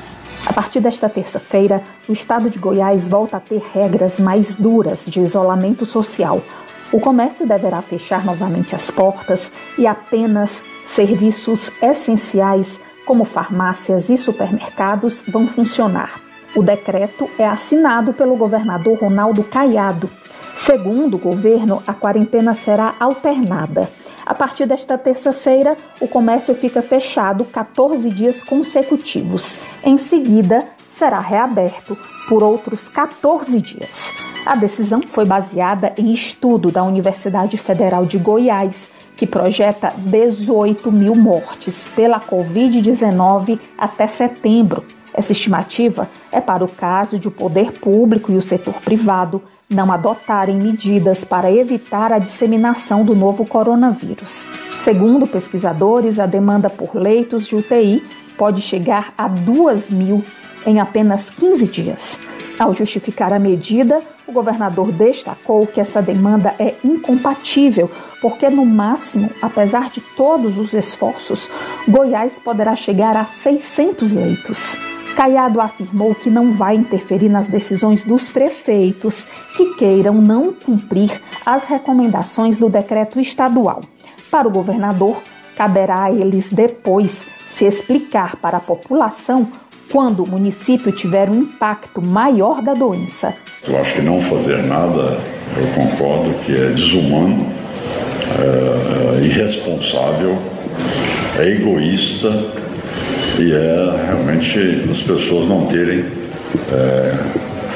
A 0.47 0.51
partir 0.51 0.79
desta 0.79 1.07
terça-feira, 1.07 1.83
o 2.09 2.11
estado 2.11 2.49
de 2.49 2.57
Goiás 2.57 3.07
volta 3.07 3.37
a 3.37 3.39
ter 3.39 3.61
regras 3.71 4.19
mais 4.19 4.55
duras 4.55 5.05
de 5.05 5.19
isolamento 5.19 5.85
social. 5.85 6.41
O 6.91 6.99
comércio 6.99 7.47
deverá 7.47 7.81
fechar 7.81 8.25
novamente 8.25 8.75
as 8.75 8.91
portas 8.91 9.49
e 9.77 9.87
apenas 9.87 10.61
serviços 10.85 11.71
essenciais, 11.81 12.81
como 13.05 13.23
farmácias 13.23 14.09
e 14.09 14.17
supermercados, 14.17 15.23
vão 15.25 15.47
funcionar. 15.47 16.21
O 16.53 16.61
decreto 16.61 17.29
é 17.39 17.47
assinado 17.47 18.11
pelo 18.11 18.35
governador 18.35 18.99
Ronaldo 18.99 19.41
Caiado. 19.41 20.09
Segundo 20.53 21.15
o 21.15 21.19
governo, 21.19 21.81
a 21.87 21.93
quarentena 21.93 22.53
será 22.53 22.93
alternada. 22.99 23.89
A 24.25 24.35
partir 24.35 24.65
desta 24.65 24.97
terça-feira, 24.97 25.77
o 26.01 26.09
comércio 26.09 26.53
fica 26.53 26.81
fechado 26.81 27.45
14 27.45 28.09
dias 28.09 28.43
consecutivos. 28.43 29.55
Em 29.81 29.97
seguida, 29.97 30.67
será 31.01 31.19
reaberto 31.19 31.97
por 32.29 32.43
outros 32.43 32.87
14 32.87 33.59
dias. 33.59 34.13
A 34.45 34.55
decisão 34.55 35.01
foi 35.01 35.25
baseada 35.25 35.91
em 35.97 36.13
estudo 36.13 36.69
da 36.69 36.83
Universidade 36.83 37.57
Federal 37.57 38.05
de 38.05 38.19
Goiás, 38.19 38.87
que 39.17 39.25
projeta 39.25 39.91
18 39.97 40.91
mil 40.91 41.15
mortes 41.15 41.87
pela 41.95 42.19
Covid-19 42.19 43.59
até 43.75 44.05
setembro. 44.05 44.85
Essa 45.11 45.31
estimativa 45.31 46.07
é 46.31 46.39
para 46.39 46.63
o 46.63 46.69
caso 46.69 47.17
de 47.17 47.27
o 47.27 47.31
poder 47.31 47.71
público 47.71 48.31
e 48.31 48.37
o 48.37 48.41
setor 48.41 48.75
privado 48.75 49.41
não 49.71 49.91
adotarem 49.91 50.57
medidas 50.57 51.23
para 51.23 51.51
evitar 51.51 52.11
a 52.11 52.19
disseminação 52.19 53.05
do 53.05 53.15
novo 53.15 53.45
coronavírus. 53.45 54.45
Segundo 54.83 55.25
pesquisadores, 55.25 56.19
a 56.19 56.25
demanda 56.25 56.69
por 56.69 56.93
leitos 56.93 57.47
de 57.47 57.55
UTI 57.55 58.03
pode 58.37 58.61
chegar 58.61 59.13
a 59.17 59.27
2 59.27 59.89
mil 59.89 60.23
em 60.65 60.79
apenas 60.79 61.29
15 61.29 61.65
dias. 61.67 62.19
Ao 62.59 62.73
justificar 62.73 63.33
a 63.33 63.39
medida, 63.39 64.01
o 64.27 64.31
governador 64.31 64.91
destacou 64.91 65.65
que 65.65 65.81
essa 65.81 66.01
demanda 66.01 66.53
é 66.59 66.75
incompatível, 66.83 67.89
porque, 68.21 68.49
no 68.49 68.65
máximo, 68.65 69.29
apesar 69.41 69.89
de 69.89 70.01
todos 70.15 70.57
os 70.57 70.73
esforços, 70.73 71.49
Goiás 71.87 72.37
poderá 72.37 72.75
chegar 72.75 73.17
a 73.17 73.25
600 73.25 74.11
leitos. 74.11 74.77
Caiado 75.15 75.61
afirmou 75.61 76.15
que 76.15 76.29
não 76.29 76.53
vai 76.53 76.75
interferir 76.75 77.29
nas 77.29 77.47
decisões 77.47 78.03
dos 78.03 78.29
prefeitos 78.29 79.25
que 79.55 79.75
queiram 79.75 80.15
não 80.15 80.53
cumprir 80.53 81.21
as 81.45 81.65
recomendações 81.65 82.57
do 82.57 82.69
decreto 82.69 83.19
estadual. 83.19 83.81
Para 84.29 84.47
o 84.47 84.51
governador, 84.51 85.21
caberá 85.55 86.05
a 86.05 86.11
eles 86.11 86.49
depois 86.49 87.25
se 87.45 87.65
explicar 87.65 88.37
para 88.37 88.57
a 88.57 88.61
população 88.61 89.47
quando 89.91 90.23
o 90.23 90.27
município 90.27 90.91
tiver 90.91 91.29
um 91.29 91.41
impacto 91.41 92.01
maior 92.01 92.61
da 92.61 92.73
doença. 92.73 93.35
Eu 93.67 93.77
acho 93.77 93.95
que 93.95 94.01
não 94.01 94.19
fazer 94.19 94.63
nada, 94.63 95.19
eu 95.57 95.67
concordo 95.75 96.33
que 96.45 96.55
é 96.55 96.69
desumano 96.69 97.45
é 98.39 99.25
irresponsável, 99.25 100.37
é 101.37 101.49
egoísta 101.49 102.29
e 103.41 103.53
é 103.53 104.05
realmente 104.05 104.87
as 104.89 105.01
pessoas 105.01 105.47
não 105.47 105.65
terem 105.65 106.05
é, 106.71 107.15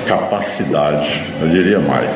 capacidade, 0.08 1.24
eu 1.42 1.48
diria 1.48 1.80
mais, 1.80 2.10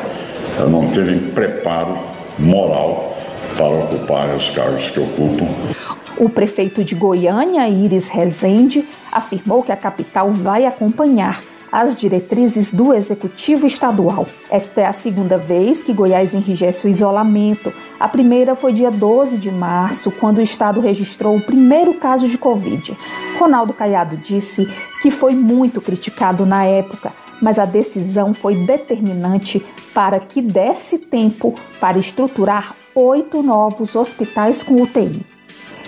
é 0.58 0.62
não 0.68 0.88
terem 0.90 1.18
preparo 1.18 1.98
moral 2.38 3.18
para 3.56 3.66
ocupar 3.66 4.34
os 4.36 4.48
cargos 4.50 4.88
que 4.90 5.00
ocupam. 5.00 5.46
O 6.16 6.28
prefeito 6.28 6.84
de 6.84 6.94
Goiânia, 6.94 7.68
Iris 7.68 8.06
Rezende, 8.08 8.84
afirmou 9.10 9.62
que 9.62 9.72
a 9.72 9.76
capital 9.76 10.30
vai 10.30 10.64
acompanhar 10.64 11.42
as 11.72 11.94
diretrizes 11.94 12.72
do 12.72 12.92
Executivo 12.92 13.66
Estadual. 13.66 14.26
Esta 14.50 14.80
é 14.80 14.86
a 14.86 14.92
segunda 14.92 15.36
vez 15.36 15.82
que 15.82 15.92
Goiás 15.92 16.34
enrijece 16.34 16.86
o 16.86 16.90
isolamento. 16.90 17.72
A 17.98 18.08
primeira 18.08 18.54
foi 18.54 18.72
dia 18.72 18.90
12 18.90 19.36
de 19.38 19.50
março, 19.50 20.10
quando 20.10 20.38
o 20.38 20.42
estado 20.42 20.80
registrou 20.80 21.36
o 21.36 21.40
primeiro 21.40 21.94
caso 21.94 22.28
de 22.28 22.36
Covid. 22.36 22.96
Ronaldo 23.38 23.72
Caiado 23.72 24.16
disse 24.16 24.68
que 25.00 25.10
foi 25.10 25.34
muito 25.34 25.80
criticado 25.80 26.44
na 26.44 26.64
época, 26.64 27.12
mas 27.40 27.58
a 27.58 27.64
decisão 27.64 28.34
foi 28.34 28.54
determinante 28.54 29.64
para 29.94 30.18
que 30.18 30.42
desse 30.42 30.98
tempo 30.98 31.54
para 31.80 31.98
estruturar 31.98 32.74
oito 32.94 33.42
novos 33.42 33.96
hospitais 33.96 34.62
com 34.62 34.80
UTI. 34.82 35.24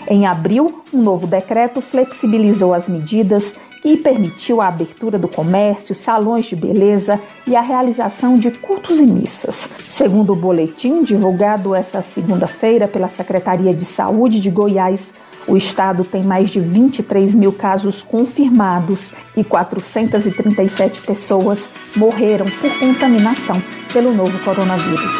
Em 0.09 0.27
abril, 0.27 0.83
um 0.92 1.01
novo 1.01 1.27
decreto 1.27 1.81
flexibilizou 1.81 2.75
as 2.75 2.88
medidas 2.88 3.55
e 3.85 3.97
permitiu 3.97 4.61
a 4.61 4.68
abertura 4.68 5.18
do 5.18 5.29
comércio, 5.29 5.95
salões 5.95 6.47
de 6.47 6.55
beleza 6.55 7.21
e 7.47 7.57
a 7.57 7.61
realização 7.61 8.38
de 8.38 8.51
cultos 8.51 9.01
e 9.01 9.07
missas. 9.07 9.68
Segundo 9.88 10.33
o 10.33 10.37
boletim 10.37 11.03
divulgado 11.03 11.75
essa 11.75 12.03
segunda-feira 12.03 12.87
pela 12.87 13.09
Secretaria 13.09 13.75
de 13.75 13.85
Saúde 13.85 14.40
de 14.40 14.51
Goiás, 14.51 15.12
o 15.47 15.57
estado 15.57 16.05
tem 16.05 16.23
mais 16.23 16.51
de 16.51 16.61
23 16.61 17.35
mil 17.35 17.53
casos 17.53 18.03
confirmados 18.03 19.12
e 19.37 19.42
437 19.42 21.01
pessoas 21.01 21.68
morreram 21.97 22.47
por 22.61 22.79
contaminação 22.79 23.61
pelo 23.92 24.14
novo 24.14 24.38
coronavírus. 24.45 25.12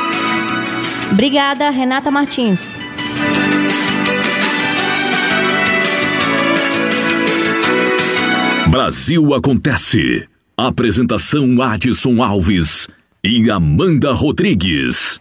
Obrigada, 1.11 1.68
Renata 1.70 2.11
Martins. 2.11 2.79
Brasil 8.72 9.35
Acontece. 9.35 10.26
Apresentação 10.56 11.61
Adson 11.61 12.22
Alves 12.22 12.88
e 13.22 13.50
Amanda 13.50 14.14
Rodrigues. 14.14 15.20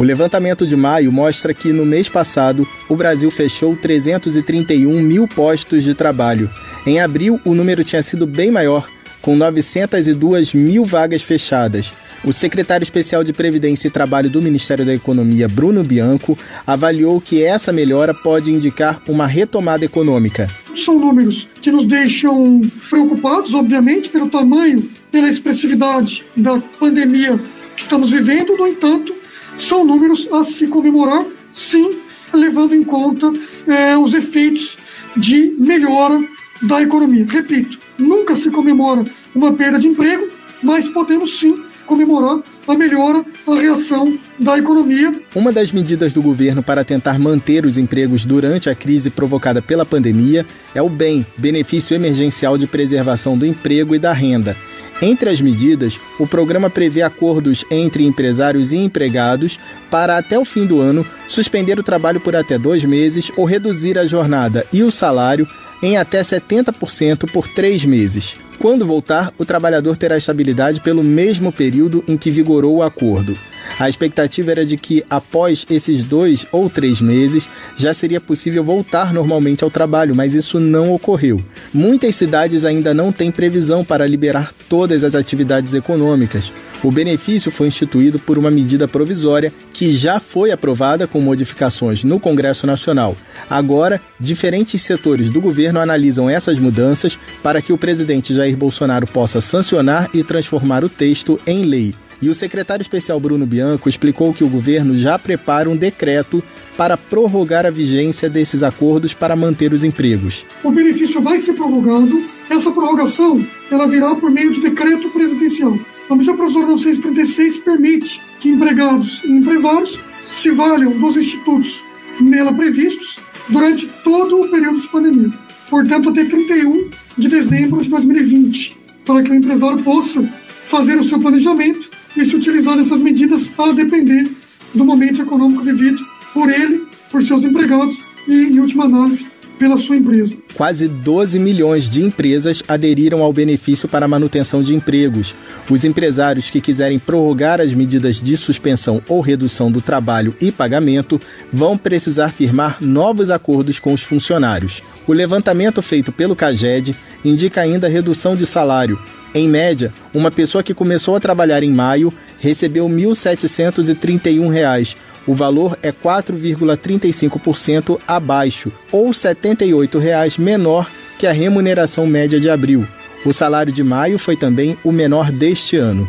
O 0.00 0.02
levantamento 0.02 0.66
de 0.66 0.74
maio 0.74 1.12
mostra 1.12 1.52
que 1.52 1.74
no 1.74 1.84
mês 1.84 2.08
passado 2.08 2.66
o 2.88 2.96
Brasil 2.96 3.30
fechou 3.30 3.76
331 3.76 4.98
mil 5.02 5.28
postos 5.28 5.84
de 5.84 5.92
trabalho. 5.92 6.48
Em 6.86 7.00
abril, 7.00 7.38
o 7.44 7.54
número 7.54 7.84
tinha 7.84 8.02
sido 8.02 8.26
bem 8.26 8.50
maior, 8.50 8.88
com 9.20 9.36
902 9.36 10.54
mil 10.54 10.86
vagas 10.86 11.20
fechadas. 11.20 11.92
O 12.24 12.32
secretário 12.32 12.82
especial 12.82 13.22
de 13.22 13.34
Previdência 13.34 13.88
e 13.88 13.90
Trabalho 13.90 14.30
do 14.30 14.40
Ministério 14.40 14.86
da 14.86 14.94
Economia, 14.94 15.46
Bruno 15.46 15.84
Bianco, 15.84 16.38
avaliou 16.66 17.20
que 17.20 17.44
essa 17.44 17.70
melhora 17.70 18.14
pode 18.14 18.50
indicar 18.50 19.02
uma 19.06 19.26
retomada 19.26 19.84
econômica. 19.84 20.48
São 20.74 20.98
números 20.98 21.46
que 21.60 21.70
nos 21.70 21.84
deixam 21.84 22.62
preocupados, 22.88 23.52
obviamente, 23.52 24.08
pelo 24.08 24.30
tamanho, 24.30 24.82
pela 25.12 25.28
expressividade 25.28 26.24
da 26.34 26.58
pandemia 26.78 27.38
que 27.76 27.82
estamos 27.82 28.10
vivendo. 28.10 28.56
No 28.56 28.66
entanto, 28.66 29.19
são 29.62 29.84
números 29.84 30.28
a 30.32 30.42
se 30.44 30.66
comemorar, 30.66 31.24
sim, 31.52 31.98
levando 32.32 32.74
em 32.74 32.84
conta 32.84 33.32
é, 33.66 33.96
os 33.96 34.14
efeitos 34.14 34.76
de 35.16 35.54
melhora 35.58 36.22
da 36.62 36.82
economia. 36.82 37.26
Repito, 37.28 37.78
nunca 37.98 38.34
se 38.36 38.50
comemora 38.50 39.04
uma 39.34 39.52
perda 39.52 39.78
de 39.78 39.88
emprego, 39.88 40.28
mas 40.62 40.88
podemos 40.88 41.38
sim 41.38 41.64
comemorar 41.86 42.38
a 42.68 42.74
melhora, 42.74 43.24
a 43.48 43.54
reação 43.54 44.16
da 44.38 44.56
economia. 44.56 45.12
Uma 45.34 45.50
das 45.50 45.72
medidas 45.72 46.12
do 46.12 46.22
governo 46.22 46.62
para 46.62 46.84
tentar 46.84 47.18
manter 47.18 47.66
os 47.66 47.76
empregos 47.76 48.24
durante 48.24 48.70
a 48.70 48.74
crise 48.76 49.10
provocada 49.10 49.60
pela 49.60 49.84
pandemia 49.84 50.46
é 50.72 50.80
o 50.80 50.88
BEM, 50.88 51.26
Benefício 51.36 51.94
Emergencial 51.94 52.56
de 52.56 52.68
Preservação 52.68 53.36
do 53.36 53.44
Emprego 53.44 53.92
e 53.92 53.98
da 53.98 54.12
Renda. 54.12 54.56
Entre 55.02 55.30
as 55.30 55.40
medidas, 55.40 55.98
o 56.18 56.26
programa 56.26 56.68
prevê 56.68 57.00
acordos 57.00 57.64
entre 57.70 58.04
empresários 58.04 58.70
e 58.70 58.76
empregados 58.76 59.58
para, 59.90 60.18
até 60.18 60.38
o 60.38 60.44
fim 60.44 60.66
do 60.66 60.80
ano, 60.80 61.06
suspender 61.26 61.78
o 61.78 61.82
trabalho 61.82 62.20
por 62.20 62.36
até 62.36 62.58
dois 62.58 62.84
meses 62.84 63.32
ou 63.36 63.46
reduzir 63.46 63.98
a 63.98 64.04
jornada 64.04 64.66
e 64.72 64.82
o 64.82 64.90
salário 64.90 65.48
em 65.82 65.96
até 65.96 66.20
70% 66.20 67.30
por 67.30 67.48
três 67.48 67.84
meses. 67.84 68.36
Quando 68.60 68.84
voltar, 68.84 69.32
o 69.38 69.44
trabalhador 69.46 69.96
terá 69.96 70.18
estabilidade 70.18 70.82
pelo 70.82 71.02
mesmo 71.02 71.50
período 71.50 72.04
em 72.06 72.14
que 72.14 72.30
vigorou 72.30 72.76
o 72.76 72.82
acordo. 72.82 73.34
A 73.78 73.88
expectativa 73.88 74.50
era 74.50 74.66
de 74.66 74.76
que, 74.76 75.02
após 75.08 75.64
esses 75.70 76.02
dois 76.02 76.46
ou 76.52 76.68
três 76.68 77.00
meses, 77.00 77.48
já 77.74 77.94
seria 77.94 78.20
possível 78.20 78.62
voltar 78.62 79.14
normalmente 79.14 79.64
ao 79.64 79.70
trabalho, 79.70 80.14
mas 80.14 80.34
isso 80.34 80.60
não 80.60 80.92
ocorreu. 80.92 81.42
Muitas 81.72 82.14
cidades 82.16 82.66
ainda 82.66 82.92
não 82.92 83.10
têm 83.10 83.30
previsão 83.30 83.82
para 83.82 84.06
liberar 84.06 84.52
todas 84.68 85.04
as 85.04 85.14
atividades 85.14 85.72
econômicas. 85.72 86.52
O 86.82 86.90
benefício 86.90 87.50
foi 87.50 87.68
instituído 87.68 88.18
por 88.18 88.38
uma 88.38 88.50
medida 88.50 88.88
provisória 88.88 89.52
que 89.72 89.94
já 89.94 90.18
foi 90.18 90.50
aprovada 90.50 91.06
com 91.06 91.20
modificações 91.20 92.04
no 92.04 92.18
Congresso 92.18 92.66
Nacional. 92.66 93.16
Agora, 93.48 94.00
diferentes 94.18 94.82
setores 94.82 95.30
do 95.30 95.40
governo 95.40 95.80
analisam 95.80 96.28
essas 96.28 96.58
mudanças 96.58 97.18
para 97.42 97.60
que 97.60 97.72
o 97.72 97.78
presidente 97.78 98.34
Jair 98.34 98.49
Bolsonaro 98.56 99.06
possa 99.06 99.40
sancionar 99.40 100.10
e 100.14 100.22
transformar 100.22 100.84
o 100.84 100.88
texto 100.88 101.40
em 101.46 101.64
lei. 101.64 101.94
E 102.22 102.28
o 102.28 102.34
secretário 102.34 102.82
especial 102.82 103.18
Bruno 103.18 103.46
Bianco 103.46 103.88
explicou 103.88 104.34
que 104.34 104.44
o 104.44 104.48
governo 104.48 104.96
já 104.96 105.18
prepara 105.18 105.70
um 105.70 105.76
decreto 105.76 106.42
para 106.76 106.96
prorrogar 106.96 107.64
a 107.64 107.70
vigência 107.70 108.28
desses 108.28 108.62
acordos 108.62 109.14
para 109.14 109.34
manter 109.34 109.72
os 109.72 109.82
empregos. 109.82 110.44
O 110.62 110.70
benefício 110.70 111.22
vai 111.22 111.38
ser 111.38 111.54
prorrogado. 111.54 112.22
Essa 112.50 112.70
prorrogação 112.70 113.44
ela 113.70 113.86
virá 113.86 114.14
por 114.14 114.30
meio 114.30 114.52
de 114.52 114.60
decreto 114.60 115.08
presidencial. 115.10 115.78
A 116.10 116.14
medida 116.14 116.34
provisória 116.34 116.68
936 116.68 117.58
permite 117.58 118.20
que 118.40 118.50
empregados 118.50 119.22
e 119.24 119.30
empresários 119.30 119.98
se 120.30 120.50
valham 120.50 120.92
dos 120.98 121.16
institutos 121.16 121.82
nela 122.20 122.52
previstos 122.52 123.18
durante 123.48 123.86
todo 124.04 124.42
o 124.42 124.48
período 124.48 124.80
de 124.80 124.88
pandemia. 124.88 125.30
Portanto, 125.68 126.10
até 126.10 126.24
31 126.24 126.90
de 127.20 127.28
dezembro 127.28 127.82
de 127.82 127.90
2020, 127.90 128.78
para 129.04 129.22
que 129.22 129.30
o 129.30 129.34
empresário 129.34 129.78
possa 129.82 130.22
fazer 130.64 130.98
o 130.98 131.02
seu 131.02 131.18
planejamento 131.18 131.90
e 132.16 132.24
se 132.24 132.34
utilizar 132.34 132.76
dessas 132.76 132.98
medidas 132.98 133.52
a 133.58 133.72
depender 133.72 134.30
do 134.74 134.84
momento 134.84 135.20
econômico 135.20 135.62
vivido 135.62 136.00
por 136.32 136.48
ele, 136.48 136.86
por 137.10 137.22
seus 137.22 137.44
empregados 137.44 138.02
e, 138.26 138.32
em 138.32 138.58
última 138.58 138.84
análise, 138.84 139.26
pela 139.58 139.76
sua 139.76 139.96
empresa. 139.96 140.34
Quase 140.60 140.88
12 140.88 141.38
milhões 141.38 141.88
de 141.88 142.02
empresas 142.02 142.62
aderiram 142.68 143.22
ao 143.22 143.32
benefício 143.32 143.88
para 143.88 144.06
manutenção 144.06 144.62
de 144.62 144.74
empregos. 144.74 145.34
Os 145.70 145.86
empresários 145.86 146.50
que 146.50 146.60
quiserem 146.60 146.98
prorrogar 146.98 147.62
as 147.62 147.72
medidas 147.72 148.20
de 148.20 148.36
suspensão 148.36 149.00
ou 149.08 149.22
redução 149.22 149.72
do 149.72 149.80
trabalho 149.80 150.36
e 150.38 150.52
pagamento 150.52 151.18
vão 151.50 151.78
precisar 151.78 152.28
firmar 152.28 152.76
novos 152.78 153.30
acordos 153.30 153.78
com 153.78 153.94
os 153.94 154.02
funcionários. 154.02 154.82
O 155.06 155.14
levantamento 155.14 155.80
feito 155.80 156.12
pelo 156.12 156.36
CAGED 156.36 156.94
indica 157.24 157.62
ainda 157.62 157.88
redução 157.88 158.36
de 158.36 158.44
salário, 158.44 158.98
em 159.32 159.48
média, 159.48 159.92
uma 160.12 160.30
pessoa 160.30 160.62
que 160.62 160.74
começou 160.74 161.14
a 161.14 161.20
trabalhar 161.20 161.62
em 161.62 161.70
maio 161.70 162.12
recebeu 162.40 162.88
R$ 162.88 162.94
1.731. 162.94 164.96
O 165.26 165.34
valor 165.34 165.78
é 165.82 165.92
4,35% 165.92 168.00
abaixo, 168.06 168.72
ou 168.90 169.06
R$ 169.06 169.12
78,00 169.12 170.38
menor 170.38 170.88
que 171.18 171.26
a 171.26 171.32
remuneração 171.32 172.06
média 172.06 172.40
de 172.40 172.48
abril. 172.48 172.86
O 173.24 173.32
salário 173.32 173.72
de 173.72 173.84
maio 173.84 174.18
foi 174.18 174.36
também 174.36 174.76
o 174.82 174.90
menor 174.90 175.30
deste 175.30 175.76
ano. 175.76 176.08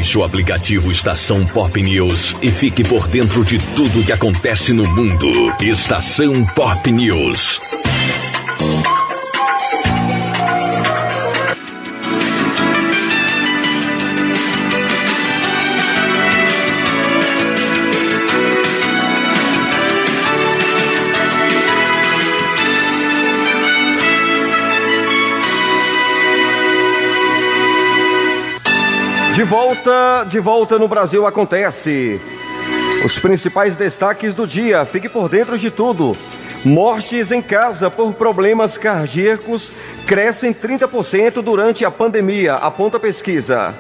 Baixe 0.07 0.19
o 0.19 0.23
aplicativo 0.23 0.93
Estação 0.93 1.45
Pop 1.45 1.83
News 1.83 2.37
e 2.41 2.49
fique 2.49 2.85
por 2.85 3.09
dentro 3.09 3.45
de 3.45 3.59
tudo 3.75 4.05
que 4.05 4.13
acontece 4.13 4.73
no 4.73 4.87
mundo. 4.87 5.53
Estação 5.61 6.45
Pop 6.45 6.93
News. 6.93 7.86
De 29.37 29.45
volta, 29.45 30.25
de 30.27 30.41
volta 30.41 30.79
no 30.79 30.89
Brasil 30.89 31.27
acontece. 31.27 32.19
Os 33.05 33.19
principais 33.19 33.77
destaques 33.77 34.33
do 34.33 34.47
dia, 34.47 34.83
fique 34.87 35.11
por 35.11 35.29
dentro 35.29 35.59
de 35.59 35.71
tudo. 35.71 36.17
Mortes 36.65 37.31
em 37.31 37.43
casa 37.43 37.91
por 37.91 38.15
problemas 38.15 38.79
cardíacos 38.79 39.71
crescem 40.07 40.55
30% 40.55 41.43
durante 41.43 41.85
a 41.85 41.91
pandemia, 41.91 42.55
aponta 42.55 42.99
pesquisa. 42.99 43.75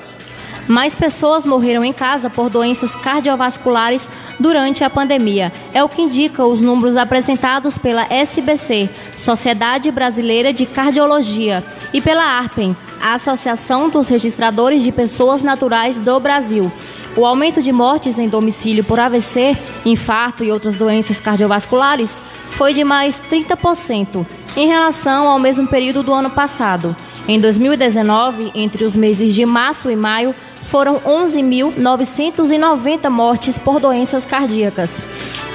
Mais 0.68 0.94
pessoas 0.94 1.46
morreram 1.46 1.84
em 1.84 1.92
casa 1.92 2.28
por 2.28 2.50
doenças 2.50 2.94
cardiovasculares 2.96 4.10
durante 4.38 4.82
a 4.82 4.90
pandemia. 4.90 5.52
É 5.72 5.82
o 5.82 5.88
que 5.88 6.02
indica 6.02 6.44
os 6.44 6.60
números 6.60 6.96
apresentados 6.96 7.78
pela 7.78 8.06
SBC, 8.12 8.90
Sociedade 9.14 9.90
Brasileira 9.90 10.52
de 10.52 10.66
Cardiologia, 10.66 11.62
e 11.92 12.00
pela 12.00 12.24
ARPEN, 12.24 12.76
Associação 13.00 13.88
dos 13.88 14.08
Registradores 14.08 14.82
de 14.82 14.90
Pessoas 14.90 15.40
Naturais 15.40 16.00
do 16.00 16.18
Brasil. 16.18 16.70
O 17.16 17.24
aumento 17.24 17.62
de 17.62 17.72
mortes 17.72 18.18
em 18.18 18.28
domicílio 18.28 18.84
por 18.84 19.00
AVC, 19.00 19.56
infarto 19.84 20.44
e 20.44 20.52
outras 20.52 20.76
doenças 20.76 21.18
cardiovasculares 21.20 22.20
foi 22.50 22.74
de 22.74 22.84
mais 22.84 23.22
30% 23.30 24.26
em 24.56 24.66
relação 24.66 25.28
ao 25.28 25.38
mesmo 25.38 25.66
período 25.66 26.02
do 26.02 26.12
ano 26.12 26.28
passado. 26.28 26.94
Em 27.28 27.40
2019, 27.40 28.52
entre 28.54 28.84
os 28.84 28.94
meses 28.94 29.34
de 29.34 29.44
março 29.44 29.90
e 29.90 29.96
maio, 29.96 30.34
foram 30.66 31.00
11.990 31.00 33.10
mortes 33.10 33.58
por 33.58 33.80
doenças 33.80 34.24
cardíacas. 34.24 35.04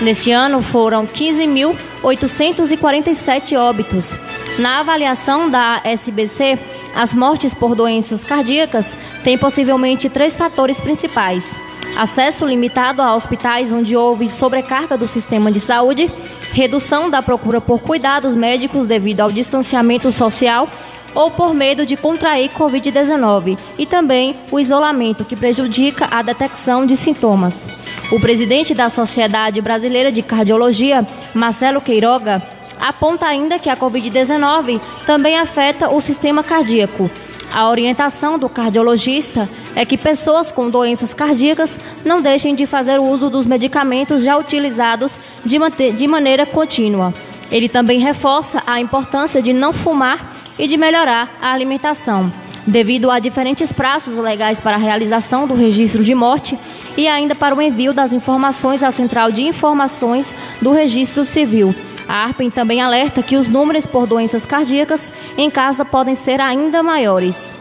Neste 0.01 0.31
ano, 0.31 0.61
foram 0.61 1.05
15.847 1.05 3.57
óbitos. 3.57 4.17
Na 4.57 4.79
avaliação 4.79 5.49
da 5.49 5.81
SBC, 5.83 6.57
as 6.95 7.13
mortes 7.13 7.53
por 7.53 7.75
doenças 7.75 8.23
cardíacas 8.23 8.97
têm 9.23 9.37
possivelmente 9.37 10.09
três 10.09 10.35
fatores 10.35 10.81
principais: 10.81 11.55
acesso 11.95 12.43
limitado 12.45 13.01
a 13.01 13.13
hospitais 13.13 13.71
onde 13.71 13.95
houve 13.95 14.27
sobrecarga 14.27 14.97
do 14.97 15.07
sistema 15.07 15.51
de 15.51 15.59
saúde, 15.59 16.09
redução 16.51 17.07
da 17.09 17.21
procura 17.21 17.61
por 17.61 17.79
cuidados 17.79 18.35
médicos 18.35 18.87
devido 18.87 19.21
ao 19.21 19.31
distanciamento 19.31 20.11
social 20.11 20.67
ou 21.13 21.31
por 21.31 21.53
medo 21.53 21.85
de 21.85 21.95
contrair 21.95 22.49
Covid-19 22.51 23.57
e 23.77 23.85
também 23.85 24.35
o 24.51 24.59
isolamento, 24.59 25.25
que 25.25 25.35
prejudica 25.35 26.07
a 26.11 26.21
detecção 26.21 26.85
de 26.85 26.95
sintomas. 26.95 27.67
O 28.11 28.19
presidente 28.19 28.73
da 28.73 28.89
Sociedade 28.89 29.61
Brasileira 29.61 30.11
de 30.11 30.21
Cardiologia, 30.21 31.05
Marcelo 31.33 31.81
Queiroga, 31.81 32.41
aponta 32.79 33.27
ainda 33.27 33.59
que 33.59 33.69
a 33.69 33.77
Covid-19 33.77 34.81
também 35.05 35.37
afeta 35.37 35.89
o 35.89 36.01
sistema 36.01 36.43
cardíaco. 36.43 37.09
A 37.53 37.69
orientação 37.69 38.39
do 38.39 38.47
cardiologista 38.47 39.47
é 39.75 39.85
que 39.85 39.97
pessoas 39.97 40.51
com 40.51 40.69
doenças 40.69 41.13
cardíacas 41.13 41.79
não 42.03 42.21
deixem 42.21 42.55
de 42.55 42.65
fazer 42.65 42.97
uso 42.99 43.29
dos 43.29 43.45
medicamentos 43.45 44.23
já 44.23 44.37
utilizados 44.37 45.19
de, 45.45 45.57
de 45.91 46.07
maneira 46.07 46.45
contínua. 46.45 47.13
Ele 47.51 47.67
também 47.67 47.99
reforça 47.99 48.63
a 48.65 48.79
importância 48.79 49.41
de 49.41 49.51
não 49.51 49.73
fumar 49.73 50.33
e 50.57 50.67
de 50.67 50.77
melhorar 50.77 51.37
a 51.41 51.51
alimentação, 51.51 52.31
devido 52.65 53.11
a 53.11 53.19
diferentes 53.19 53.73
prazos 53.73 54.17
legais 54.17 54.59
para 54.59 54.75
a 54.75 54.79
realização 54.79 55.45
do 55.45 55.53
registro 55.53 56.03
de 56.03 56.15
morte 56.15 56.57
e 56.95 57.07
ainda 57.07 57.35
para 57.35 57.53
o 57.53 57.61
envio 57.61 57.93
das 57.93 58.13
informações 58.13 58.83
à 58.83 58.91
Central 58.91 59.31
de 59.31 59.41
Informações 59.41 60.35
do 60.61 60.71
Registro 60.71 61.25
Civil. 61.25 61.75
A 62.07 62.25
ARPEN 62.25 62.49
também 62.49 62.81
alerta 62.81 63.23
que 63.23 63.37
os 63.37 63.47
números 63.47 63.85
por 63.85 64.07
doenças 64.07 64.45
cardíacas 64.45 65.11
em 65.37 65.49
casa 65.49 65.85
podem 65.85 66.15
ser 66.15 66.39
ainda 66.39 66.81
maiores. 66.81 67.57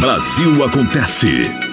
Brasil 0.00 0.62
Acontece. 0.62 1.63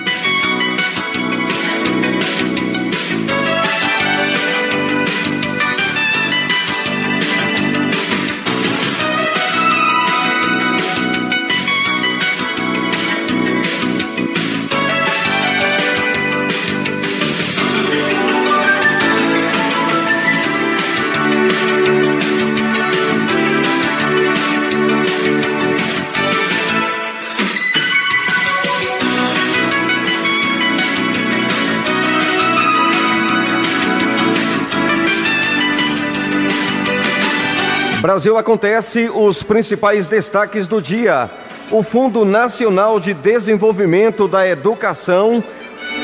Brasil 38.01 38.35
acontece 38.35 39.11
os 39.13 39.43
principais 39.43 40.07
destaques 40.07 40.67
do 40.67 40.81
dia. 40.81 41.29
O 41.69 41.83
Fundo 41.83 42.25
Nacional 42.25 42.99
de 42.99 43.13
Desenvolvimento 43.13 44.27
da 44.27 44.47
Educação 44.47 45.43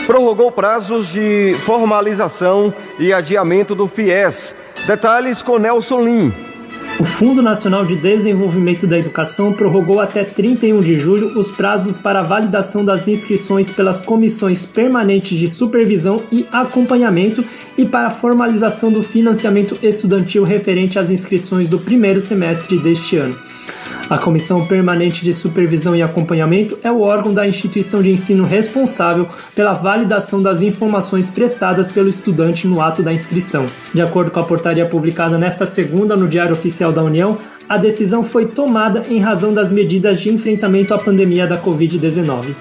prorrogou 0.05 0.51
prazos 0.51 1.07
de 1.07 1.55
formalização 1.65 2.71
e 2.99 3.11
adiamento 3.11 3.73
do 3.73 3.87
FIES. 3.87 4.53
Detalhes 4.85 5.41
com 5.41 5.57
Nelson 5.57 6.01
Lim. 6.01 6.46
O 6.99 7.05
Fundo 7.05 7.43
Nacional 7.43 7.85
de 7.85 7.95
Desenvolvimento 7.95 8.87
da 8.87 8.97
Educação 8.97 9.53
prorrogou 9.53 9.99
até 9.99 10.23
31 10.23 10.81
de 10.81 10.95
julho 10.95 11.37
os 11.37 11.51
prazos 11.51 11.95
para 11.95 12.21
a 12.21 12.23
validação 12.23 12.83
das 12.83 13.07
inscrições 13.07 13.69
pelas 13.69 14.01
comissões 14.01 14.65
permanentes 14.65 15.37
de 15.37 15.47
supervisão 15.47 16.23
e 16.31 16.47
acompanhamento 16.51 17.45
e 17.77 17.85
para 17.85 18.07
a 18.07 18.11
formalização 18.11 18.91
do 18.91 19.03
financiamento 19.03 19.77
estudantil 19.83 20.43
referente 20.43 20.97
às 20.97 21.11
inscrições 21.11 21.69
do 21.69 21.77
primeiro 21.77 22.19
semestre 22.19 22.79
deste 22.79 23.15
ano. 23.15 23.37
A 24.09 24.17
Comissão 24.17 24.65
Permanente 24.65 25.21
de 25.21 25.33
Supervisão 25.33 25.93
e 25.93 26.01
Acompanhamento 26.01 26.79
é 26.81 26.89
o 26.89 27.01
órgão 27.01 27.33
da 27.33 27.45
instituição 27.45 28.01
de 28.01 28.09
ensino 28.09 28.45
responsável 28.45 29.27
pela 29.53 29.73
validação 29.73 30.41
das 30.41 30.61
informações 30.61 31.29
prestadas 31.29 31.91
pelo 31.91 32.07
estudante 32.07 32.65
no 32.67 32.79
ato 32.79 33.03
da 33.03 33.11
inscrição. 33.11 33.65
De 33.93 34.01
acordo 34.01 34.31
com 34.31 34.39
a 34.39 34.45
portaria 34.45 34.85
publicada 34.85 35.37
nesta 35.37 35.65
segunda 35.65 36.15
no 36.15 36.25
Diário 36.25 36.53
Oficial 36.53 36.93
da 36.93 37.03
União, 37.03 37.37
a 37.67 37.77
decisão 37.77 38.23
foi 38.23 38.45
tomada 38.45 39.03
em 39.09 39.19
razão 39.19 39.53
das 39.53 39.73
medidas 39.73 40.21
de 40.21 40.29
enfrentamento 40.29 40.93
à 40.93 40.97
pandemia 40.97 41.45
da 41.45 41.61
Covid-19. 41.61 42.55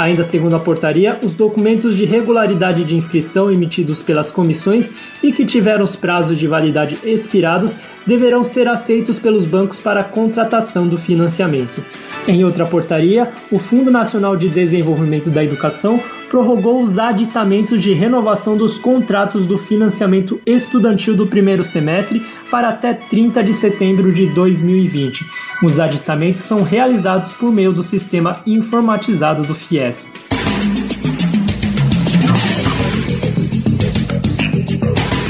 Ainda 0.00 0.22
segundo 0.22 0.56
a 0.56 0.58
portaria, 0.58 1.20
os 1.22 1.34
documentos 1.34 1.94
de 1.94 2.06
regularidade 2.06 2.84
de 2.84 2.96
inscrição 2.96 3.52
emitidos 3.52 4.00
pelas 4.00 4.30
comissões 4.30 4.90
e 5.22 5.30
que 5.30 5.44
tiveram 5.44 5.84
os 5.84 5.94
prazos 5.94 6.38
de 6.38 6.46
validade 6.46 6.98
expirados 7.04 7.76
deverão 8.06 8.42
ser 8.42 8.66
aceitos 8.66 9.18
pelos 9.18 9.44
bancos 9.44 9.78
para 9.78 10.00
a 10.00 10.04
contratação 10.04 10.88
do 10.88 10.96
financiamento. 10.96 11.84
Em 12.26 12.42
outra 12.42 12.64
portaria, 12.64 13.30
o 13.50 13.58
Fundo 13.58 13.90
Nacional 13.90 14.38
de 14.38 14.48
Desenvolvimento 14.48 15.28
da 15.28 15.44
Educação 15.44 16.00
prorrogou 16.30 16.80
os 16.80 16.96
aditamentos 16.96 17.82
de 17.82 17.92
renovação 17.92 18.56
dos 18.56 18.78
contratos 18.78 19.44
do 19.44 19.58
financiamento 19.58 20.40
estudantil 20.46 21.16
do 21.16 21.26
primeiro 21.26 21.64
semestre 21.64 22.24
para 22.50 22.68
até 22.68 22.94
30 22.94 23.42
de 23.42 23.52
setembro 23.52 24.12
de 24.12 24.28
2020. 24.28 25.26
Os 25.62 25.80
aditamentos 25.80 26.42
são 26.42 26.62
realizados 26.62 27.32
por 27.32 27.52
meio 27.52 27.72
do 27.72 27.82
sistema 27.82 28.40
informatizado 28.46 29.42
do 29.42 29.54
FIES. 29.56 30.29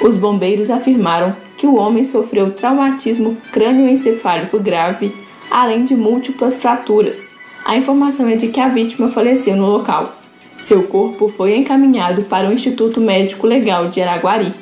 Os 0.00 0.16
bombeiros 0.16 0.70
afirmaram 0.70 1.36
que 1.56 1.66
o 1.66 1.76
homem 1.76 2.02
sofreu 2.02 2.52
traumatismo 2.52 3.36
crânioencefálico 3.52 4.58
grave, 4.58 5.14
além 5.50 5.84
de 5.84 5.94
múltiplas 5.94 6.56
fraturas. 6.56 7.37
A 7.68 7.76
informação 7.76 8.26
é 8.26 8.34
de 8.34 8.48
que 8.48 8.58
a 8.58 8.68
vítima 8.68 9.10
faleceu 9.10 9.54
no 9.54 9.66
local. 9.66 10.16
Seu 10.58 10.84
corpo 10.84 11.28
foi 11.28 11.54
encaminhado 11.54 12.22
para 12.22 12.48
o 12.48 12.52
Instituto 12.52 12.98
Médico 12.98 13.46
Legal 13.46 13.90
de 13.90 14.00
Araguari. 14.00 14.54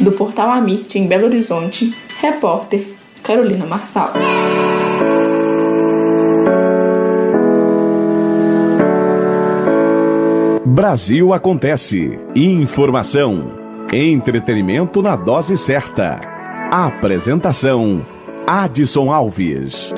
Do 0.00 0.10
portal 0.10 0.50
Amit, 0.50 0.98
em 0.98 1.06
Belo 1.06 1.26
Horizonte, 1.26 1.94
repórter 2.20 2.84
Carolina 3.22 3.64
Marçal. 3.64 4.12
Brasil 10.66 11.32
acontece. 11.32 12.18
Informação. 12.34 13.52
Entretenimento 13.92 15.00
na 15.00 15.14
dose 15.14 15.56
certa. 15.56 16.18
Apresentação: 16.72 18.04
Adson 18.48 19.12
Alves. 19.12 19.94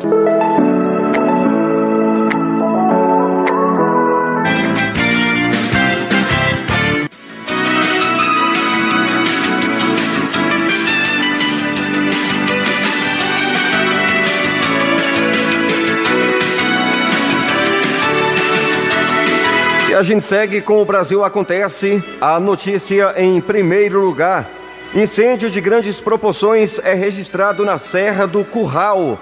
A 20.01 20.03
gente 20.03 20.25
segue 20.25 20.63
com 20.63 20.81
o 20.81 20.85
Brasil 20.87 21.23
Acontece. 21.23 22.03
A 22.23 22.41
notícia 22.41 23.13
em 23.19 23.39
primeiro 23.39 24.01
lugar. 24.01 24.49
Incêndio 24.95 25.51
de 25.51 25.61
grandes 25.61 26.01
proporções 26.01 26.79
é 26.79 26.95
registrado 26.95 27.67
na 27.67 27.77
Serra 27.77 28.27
do 28.27 28.43
Curral. 28.43 29.19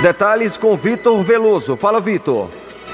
Detalhes 0.00 0.56
com 0.56 0.76
Vitor 0.76 1.20
Veloso. 1.24 1.76
Fala, 1.76 2.00
Vitor. 2.00 2.48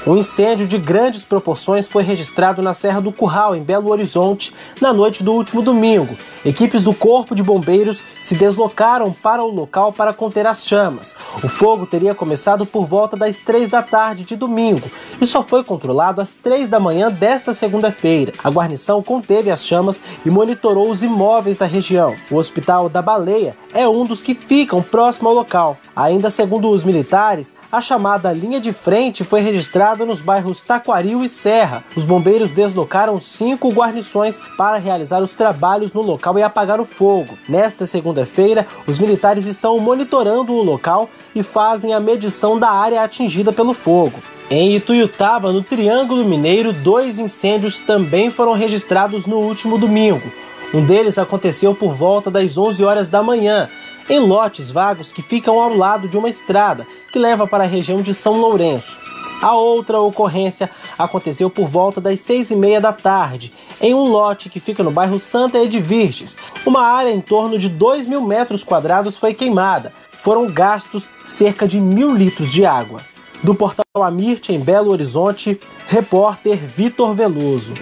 Um 0.07 0.15
incêndio 0.15 0.65
de 0.65 0.77
grandes 0.77 1.23
proporções 1.23 1.85
foi 1.85 2.03
registrado 2.03 2.61
na 2.61 2.73
Serra 2.73 3.01
do 3.01 3.11
Curral, 3.11 3.53
em 3.53 3.61
Belo 3.61 3.89
Horizonte, 3.89 4.53
na 4.79 4.93
noite 4.93 5.23
do 5.23 5.33
último 5.33 5.61
domingo. 5.61 6.17
Equipes 6.45 6.85
do 6.85 6.93
Corpo 6.93 7.35
de 7.35 7.43
Bombeiros 7.43 8.01
se 8.19 8.33
deslocaram 8.33 9.11
para 9.11 9.43
o 9.43 9.51
local 9.51 9.91
para 9.91 10.13
conter 10.13 10.47
as 10.47 10.65
chamas. 10.65 11.17
O 11.43 11.49
fogo 11.49 11.85
teria 11.85 12.15
começado 12.15 12.65
por 12.65 12.85
volta 12.85 13.17
das 13.17 13.37
três 13.39 13.69
da 13.69 13.83
tarde 13.83 14.23
de 14.23 14.37
domingo 14.37 14.89
e 15.19 15.27
só 15.27 15.43
foi 15.43 15.65
controlado 15.65 16.21
às 16.21 16.33
três 16.33 16.69
da 16.69 16.79
manhã 16.79 17.11
desta 17.11 17.53
segunda-feira. 17.53 18.31
A 18.41 18.49
guarnição 18.49 19.03
conteve 19.03 19.51
as 19.51 19.65
chamas 19.65 20.01
e 20.25 20.29
monitorou 20.29 20.89
os 20.89 21.03
imóveis 21.03 21.57
da 21.57 21.65
região. 21.65 22.15
O 22.31 22.37
Hospital 22.37 22.87
da 22.87 23.01
Baleia 23.01 23.55
é 23.73 23.87
um 23.87 24.05
dos 24.05 24.21
que 24.21 24.33
ficam 24.33 24.81
próximo 24.81 25.27
ao 25.27 25.35
local. 25.35 25.77
Ainda 25.93 26.29
segundo 26.29 26.69
os 26.69 26.85
militares, 26.85 27.53
a 27.69 27.81
chamada 27.81 28.31
linha 28.31 28.61
de 28.61 28.71
frente 28.71 29.25
foi 29.25 29.41
registrada 29.41 29.88
nos 29.97 30.21
bairros 30.21 30.61
Taquaril 30.61 31.23
e 31.23 31.29
Serra. 31.29 31.83
Os 31.95 32.05
bombeiros 32.05 32.51
deslocaram 32.51 33.19
cinco 33.19 33.69
guarnições 33.69 34.39
para 34.57 34.77
realizar 34.77 35.21
os 35.21 35.33
trabalhos 35.33 35.91
no 35.93 36.01
local 36.01 36.37
e 36.37 36.43
apagar 36.43 36.79
o 36.79 36.85
fogo. 36.85 37.37
Nesta 37.47 37.85
segunda-feira, 37.85 38.65
os 38.85 38.99
militares 38.99 39.45
estão 39.45 39.77
monitorando 39.79 40.53
o 40.53 40.63
local 40.63 41.09
e 41.35 41.43
fazem 41.43 41.93
a 41.93 41.99
medição 41.99 42.59
da 42.59 42.69
área 42.69 43.01
atingida 43.03 43.51
pelo 43.51 43.73
fogo. 43.73 44.19
Em 44.49 44.75
Ituiutaba, 44.75 45.51
no 45.51 45.61
Triângulo 45.61 46.25
Mineiro, 46.25 46.73
dois 46.73 47.19
incêndios 47.19 47.79
também 47.79 48.31
foram 48.31 48.53
registrados 48.53 49.25
no 49.25 49.37
último 49.37 49.77
domingo. 49.77 50.31
Um 50.73 50.85
deles 50.85 51.17
aconteceu 51.17 51.73
por 51.73 51.95
volta 51.95 52.29
das 52.29 52.57
11 52.57 52.83
horas 52.83 53.07
da 53.07 53.23
manhã, 53.23 53.69
em 54.09 54.19
lotes 54.19 54.71
vagos 54.71 55.11
que 55.11 55.21
ficam 55.21 55.59
ao 55.59 55.75
lado 55.75 56.07
de 56.07 56.17
uma 56.17 56.29
estrada 56.29 56.85
que 57.11 57.19
leva 57.19 57.47
para 57.47 57.63
a 57.63 57.67
região 57.67 58.01
de 58.01 58.13
São 58.13 58.39
Lourenço. 58.39 59.08
A 59.41 59.55
outra 59.55 59.99
ocorrência 59.99 60.69
aconteceu 60.97 61.49
por 61.49 61.67
volta 61.67 62.01
das 62.01 62.19
seis 62.19 62.51
e 62.51 62.55
meia 62.55 62.81
da 62.81 62.91
tarde, 62.91 63.53
em 63.79 63.93
um 63.93 64.03
lote 64.03 64.49
que 64.49 64.59
fica 64.59 64.83
no 64.83 64.91
bairro 64.91 65.17
Santa 65.17 65.59
Edvirges. 65.59 66.35
Uma 66.65 66.81
área 66.81 67.09
em 67.09 67.21
torno 67.21 67.57
de 67.57 67.69
2 67.69 68.05
mil 68.05 68.21
metros 68.21 68.63
quadrados 68.63 69.17
foi 69.17 69.33
queimada. 69.33 69.93
Foram 70.11 70.47
gastos 70.47 71.09
cerca 71.23 71.65
de 71.65 71.79
mil 71.79 72.13
litros 72.13 72.51
de 72.51 72.65
água. 72.65 72.99
Do 73.41 73.55
portal 73.55 73.85
Amirte, 74.03 74.53
em 74.53 74.59
Belo 74.59 74.91
Horizonte, 74.91 75.57
repórter 75.87 76.57
Vitor 76.57 77.13
Veloso. 77.13 77.73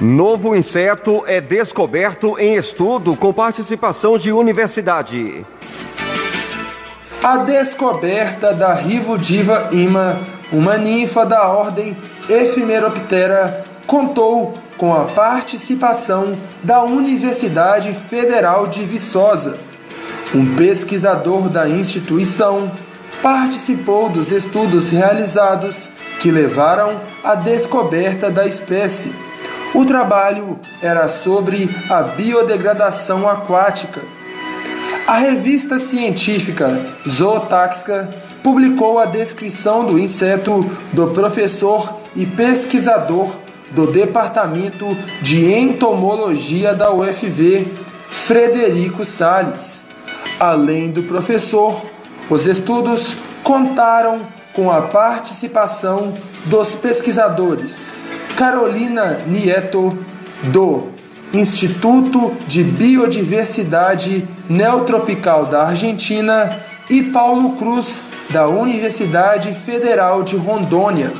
Novo 0.00 0.56
inseto 0.56 1.22
é 1.26 1.40
descoberto 1.40 2.38
em 2.38 2.54
estudo 2.54 3.14
com 3.14 3.32
participação 3.32 4.16
de 4.16 4.32
universidade. 4.32 5.44
A 7.22 7.36
descoberta 7.36 8.52
da 8.52 8.74
Rivudiva 8.74 9.68
ima, 9.70 10.18
uma 10.50 10.76
ninfa 10.76 11.24
da 11.24 11.46
ordem 11.46 11.96
Ephemeroptera, 12.28 13.64
contou 13.86 14.54
com 14.76 14.92
a 14.92 15.04
participação 15.04 16.36
da 16.64 16.82
Universidade 16.82 17.92
Federal 17.92 18.66
de 18.66 18.82
Viçosa. 18.82 19.56
Um 20.34 20.56
pesquisador 20.56 21.48
da 21.48 21.68
instituição 21.68 22.68
participou 23.22 24.08
dos 24.08 24.32
estudos 24.32 24.90
realizados 24.90 25.88
que 26.18 26.28
levaram 26.28 27.00
à 27.22 27.36
descoberta 27.36 28.32
da 28.32 28.48
espécie. 28.48 29.14
O 29.72 29.84
trabalho 29.84 30.58
era 30.82 31.06
sobre 31.06 31.70
a 31.88 32.02
biodegradação 32.02 33.28
aquática. 33.28 34.00
A 35.06 35.18
revista 35.18 35.78
científica 35.78 36.80
Zootáxica 37.08 38.08
publicou 38.42 38.98
a 38.98 39.04
descrição 39.04 39.84
do 39.84 39.98
inseto 39.98 40.64
do 40.92 41.08
professor 41.08 41.98
e 42.14 42.24
pesquisador 42.24 43.34
do 43.72 43.86
Departamento 43.86 44.86
de 45.20 45.52
Entomologia 45.52 46.74
da 46.74 46.92
UFV, 46.92 47.66
Frederico 48.10 49.04
Sales. 49.04 49.84
Além 50.38 50.90
do 50.90 51.02
professor, 51.02 51.82
os 52.30 52.46
estudos 52.46 53.16
contaram 53.42 54.26
com 54.52 54.70
a 54.70 54.82
participação 54.82 56.14
dos 56.46 56.74
pesquisadores 56.74 57.94
Carolina 58.36 59.20
Nieto, 59.26 59.96
do 60.44 60.88
Instituto 61.32 62.34
de 62.46 62.62
Biodiversidade 62.62 64.28
Neotropical 64.48 65.46
da 65.46 65.64
Argentina, 65.68 66.58
e 66.92 67.02
Paulo 67.04 67.56
Cruz, 67.56 68.02
da 68.28 68.46
Universidade 68.48 69.54
Federal 69.54 70.22
de 70.22 70.36
Rondônia. 70.36 71.10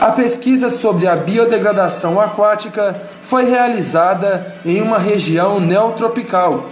A 0.00 0.12
pesquisa 0.12 0.68
sobre 0.68 1.06
a 1.06 1.16
biodegradação 1.16 2.20
aquática 2.20 2.94
foi 3.22 3.44
realizada 3.44 4.54
em 4.64 4.82
uma 4.82 4.98
região 4.98 5.60
neotropical. 5.60 6.66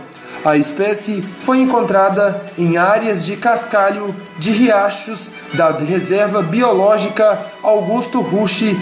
A 0.45 0.57
espécie 0.57 1.23
foi 1.41 1.61
encontrada 1.61 2.41
em 2.57 2.77
áreas 2.77 3.25
de 3.25 3.37
cascalho 3.37 4.15
de 4.39 4.53
riachos 4.53 5.33
da 5.55 5.71
Reserva 5.71 6.43
Biológica 6.43 7.39
Augusto 7.63 8.21
Rushi 8.21 8.79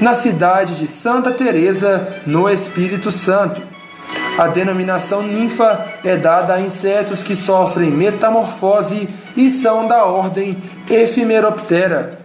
na 0.00 0.14
cidade 0.14 0.76
de 0.76 0.86
Santa 0.86 1.30
Teresa, 1.30 2.22
no 2.26 2.48
Espírito 2.48 3.10
Santo. 3.10 3.60
A 4.38 4.48
denominação 4.48 5.22
ninfa 5.22 5.86
é 6.02 6.16
dada 6.16 6.54
a 6.54 6.60
insetos 6.60 7.22
que 7.22 7.36
sofrem 7.36 7.90
metamorfose 7.90 9.08
e 9.36 9.50
são 9.50 9.86
da 9.86 10.04
ordem 10.04 10.56
Ephemeroptera. 10.88 12.18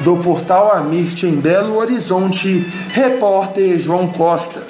Do 0.00 0.16
portal 0.16 0.72
Amirte 0.72 1.26
em 1.26 1.34
Belo 1.34 1.76
Horizonte, 1.76 2.66
repórter 2.92 3.78
João 3.78 4.08
Costa. 4.08 4.62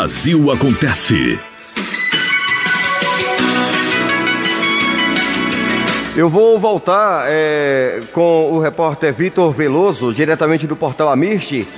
Brasil 0.00 0.50
Acontece. 0.50 1.38
Eu 6.16 6.30
vou 6.30 6.58
voltar 6.58 7.26
é, 7.28 8.00
com 8.10 8.50
o 8.50 8.58
repórter 8.58 9.12
Vitor 9.12 9.52
Veloso, 9.52 10.14
diretamente 10.14 10.66
do 10.66 10.74
portal 10.74 11.10
Amirte. 11.10 11.68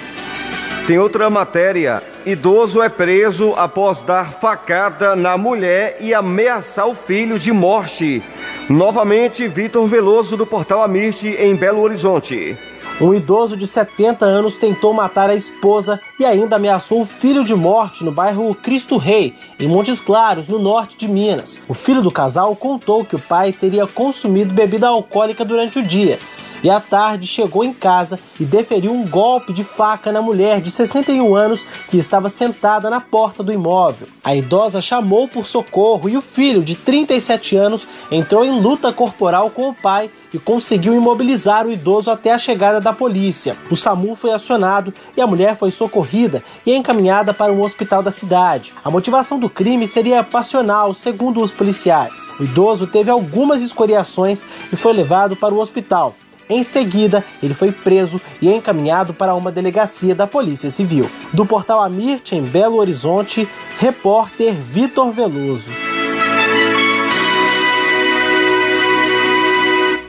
Tem 0.86 1.00
outra 1.00 1.28
matéria. 1.28 2.00
Idoso 2.24 2.80
é 2.80 2.88
preso 2.88 3.54
após 3.56 4.04
dar 4.04 4.34
facada 4.34 5.16
na 5.16 5.36
mulher 5.36 5.96
e 5.98 6.14
ameaçar 6.14 6.86
o 6.86 6.94
filho 6.94 7.40
de 7.40 7.50
morte. 7.50 8.22
Novamente, 8.68 9.48
Vitor 9.48 9.84
Veloso, 9.88 10.36
do 10.36 10.46
portal 10.46 10.80
Amirte, 10.84 11.26
em 11.26 11.56
Belo 11.56 11.80
Horizonte. 11.80 12.56
Um 13.02 13.12
idoso 13.12 13.56
de 13.56 13.66
70 13.66 14.24
anos 14.24 14.54
tentou 14.54 14.94
matar 14.94 15.28
a 15.28 15.34
esposa 15.34 16.00
e 16.20 16.24
ainda 16.24 16.54
ameaçou 16.54 17.02
o 17.02 17.06
filho 17.06 17.44
de 17.44 17.52
morte 17.52 18.04
no 18.04 18.12
bairro 18.12 18.54
Cristo 18.54 18.96
Rei, 18.96 19.34
em 19.58 19.66
Montes 19.66 19.98
Claros, 19.98 20.46
no 20.46 20.60
norte 20.60 20.96
de 20.96 21.08
Minas. 21.08 21.60
O 21.66 21.74
filho 21.74 22.00
do 22.00 22.12
casal 22.12 22.54
contou 22.54 23.04
que 23.04 23.16
o 23.16 23.18
pai 23.18 23.52
teria 23.52 23.88
consumido 23.88 24.54
bebida 24.54 24.86
alcoólica 24.86 25.44
durante 25.44 25.80
o 25.80 25.82
dia 25.82 26.16
e 26.62 26.70
à 26.70 26.80
tarde 26.80 27.26
chegou 27.26 27.64
em 27.64 27.72
casa 27.72 28.18
e 28.38 28.44
deferiu 28.44 28.92
um 28.92 29.06
golpe 29.06 29.52
de 29.52 29.64
faca 29.64 30.12
na 30.12 30.22
mulher 30.22 30.60
de 30.60 30.70
61 30.70 31.34
anos 31.34 31.64
que 31.90 31.98
estava 31.98 32.28
sentada 32.28 32.88
na 32.88 33.00
porta 33.00 33.42
do 33.42 33.52
imóvel. 33.52 34.08
A 34.22 34.34
idosa 34.34 34.80
chamou 34.80 35.26
por 35.26 35.46
socorro 35.46 36.08
e 36.08 36.16
o 36.16 36.22
filho, 36.22 36.62
de 36.62 36.74
37 36.74 37.56
anos, 37.56 37.86
entrou 38.10 38.44
em 38.44 38.60
luta 38.60 38.92
corporal 38.92 39.50
com 39.50 39.68
o 39.68 39.74
pai 39.74 40.10
e 40.32 40.38
conseguiu 40.38 40.94
imobilizar 40.94 41.66
o 41.66 41.72
idoso 41.72 42.10
até 42.10 42.32
a 42.32 42.38
chegada 42.38 42.80
da 42.80 42.92
polícia. 42.92 43.56
O 43.70 43.76
SAMU 43.76 44.16
foi 44.16 44.32
acionado 44.32 44.94
e 45.16 45.20
a 45.20 45.26
mulher 45.26 45.56
foi 45.56 45.70
socorrida 45.70 46.42
e 46.64 46.74
encaminhada 46.74 47.34
para 47.34 47.52
um 47.52 47.62
hospital 47.62 48.02
da 48.02 48.10
cidade. 48.10 48.72
A 48.84 48.90
motivação 48.90 49.38
do 49.38 49.50
crime 49.50 49.86
seria 49.86 50.24
passional, 50.24 50.94
segundo 50.94 51.42
os 51.42 51.52
policiais. 51.52 52.28
O 52.40 52.44
idoso 52.44 52.86
teve 52.86 53.10
algumas 53.10 53.62
escoriações 53.62 54.44
e 54.72 54.76
foi 54.76 54.92
levado 54.92 55.36
para 55.36 55.54
o 55.54 55.58
hospital. 55.58 56.14
Em 56.52 56.62
seguida, 56.62 57.24
ele 57.42 57.54
foi 57.54 57.72
preso 57.72 58.20
e 58.38 58.46
encaminhado 58.46 59.14
para 59.14 59.34
uma 59.34 59.50
delegacia 59.50 60.14
da 60.14 60.26
Polícia 60.26 60.70
Civil. 60.70 61.08
Do 61.32 61.46
portal 61.46 61.82
Amirte, 61.82 62.36
em 62.36 62.42
Belo 62.42 62.76
Horizonte, 62.76 63.48
repórter 63.78 64.52
Vitor 64.52 65.10
Veloso. 65.12 65.70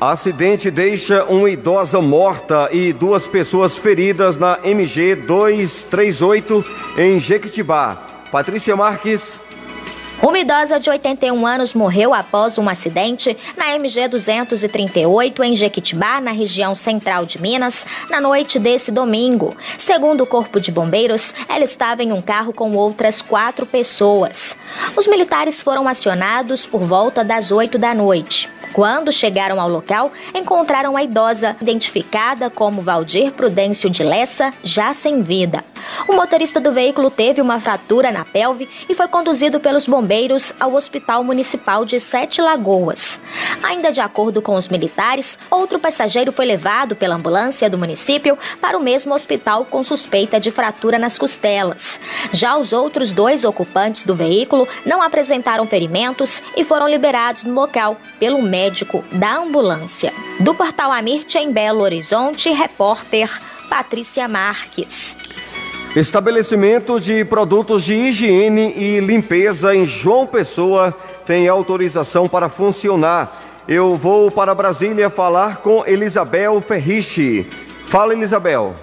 Acidente 0.01 0.69
deixa 0.69 1.23
uma 1.23 1.49
idosa 1.49 2.01
morta 2.01 2.67
e 2.73 2.91
duas 2.91 3.25
pessoas 3.25 3.77
feridas 3.77 4.37
na 4.37 4.59
MG 4.65 5.15
238 5.15 6.65
em 6.97 7.21
Jequitibá. 7.21 7.95
Patrícia 8.29 8.75
Marques. 8.75 9.39
Uma 10.21 10.39
idosa 10.39 10.79
de 10.79 10.89
81 10.89 11.45
anos 11.45 11.73
morreu 11.73 12.13
após 12.13 12.57
um 12.57 12.69
acidente 12.69 13.35
na 13.57 13.75
MG 13.75 14.07
238 14.07 15.43
em 15.43 15.55
Jequitibá, 15.55 16.21
na 16.21 16.31
região 16.31 16.73
central 16.75 17.25
de 17.25 17.41
Minas, 17.41 17.85
na 18.09 18.21
noite 18.21 18.57
desse 18.57 18.89
domingo. 18.91 19.55
Segundo 19.77 20.21
o 20.21 20.27
Corpo 20.27 20.61
de 20.61 20.71
Bombeiros, 20.71 21.33
ela 21.49 21.65
estava 21.65 22.03
em 22.03 22.13
um 22.13 22.21
carro 22.21 22.53
com 22.53 22.71
outras 22.73 23.21
quatro 23.21 23.65
pessoas. 23.65 24.55
Os 24.95 25.07
militares 25.07 25.61
foram 25.61 25.87
acionados 25.87 26.65
por 26.65 26.81
volta 26.81 27.23
das 27.23 27.51
8 27.51 27.77
da 27.77 27.93
noite. 27.93 28.49
Quando 28.71 29.11
chegaram 29.11 29.61
ao 29.61 29.69
local, 29.69 30.11
encontraram 30.33 30.97
a 30.97 31.03
idosa, 31.03 31.55
identificada 31.61 32.49
como 32.49 32.81
Valdir 32.81 33.31
Prudêncio 33.31 33.87
de 33.87 34.03
Lessa, 34.03 34.51
já 34.63 34.95
sem 34.95 35.21
vida. 35.21 35.63
O 36.07 36.13
motorista 36.13 36.59
do 36.59 36.71
veículo 36.71 37.11
teve 37.11 37.39
uma 37.39 37.59
fratura 37.59 38.11
na 38.11 38.25
pelve 38.25 38.67
e 38.89 38.95
foi 38.95 39.07
conduzido 39.07 39.59
pelos 39.59 39.85
bombeiros 39.85 40.02
ao 40.59 40.73
Hospital 40.75 41.23
Municipal 41.23 41.85
de 41.85 41.99
Sete 41.99 42.41
Lagoas. 42.41 43.19
Ainda 43.63 43.91
de 43.91 44.01
acordo 44.01 44.41
com 44.41 44.55
os 44.55 44.67
militares, 44.67 45.39
outro 45.49 45.79
passageiro 45.79 46.31
foi 46.31 46.45
levado 46.45 46.95
pela 46.95 47.15
ambulância 47.15 47.69
do 47.69 47.77
município 47.77 48.37
para 48.59 48.77
o 48.77 48.83
mesmo 48.83 49.13
hospital 49.13 49.65
com 49.65 49.83
suspeita 49.83 50.39
de 50.39 50.51
fratura 50.51 50.99
nas 50.99 51.17
costelas. 51.17 51.99
Já 52.31 52.57
os 52.57 52.73
outros 52.73 53.11
dois 53.11 53.45
ocupantes 53.45 54.03
do 54.03 54.13
veículo 54.13 54.67
não 54.85 55.01
apresentaram 55.01 55.65
ferimentos 55.65 56.41
e 56.57 56.63
foram 56.63 56.87
liberados 56.87 57.43
no 57.43 57.53
local 57.53 57.97
pelo 58.19 58.41
médico 58.41 59.03
da 59.11 59.37
ambulância. 59.37 60.13
Do 60.39 60.53
portal 60.53 60.91
Amirte 60.91 61.37
em 61.37 61.51
Belo 61.51 61.81
Horizonte, 61.81 62.49
repórter 62.49 63.29
Patrícia 63.69 64.27
Marques. 64.27 65.15
Estabelecimento 65.95 66.99
de 66.99 67.23
produtos 67.23 67.83
de 67.83 67.93
higiene 67.93 68.73
e 68.75 68.99
limpeza 68.99 69.75
em 69.75 69.85
João 69.85 70.25
Pessoa 70.25 70.91
tem 71.23 71.47
autorização 71.47 72.27
para 72.27 72.49
funcionar. 72.49 73.61
Eu 73.67 73.95
vou 73.95 74.31
para 74.31 74.55
Brasília 74.55 75.07
falar 75.11 75.57
com 75.57 75.83
Elisabel 75.85 76.59
Ferriche. 76.61 77.47
Fala, 77.85 78.11
Elisabel. 78.11 78.73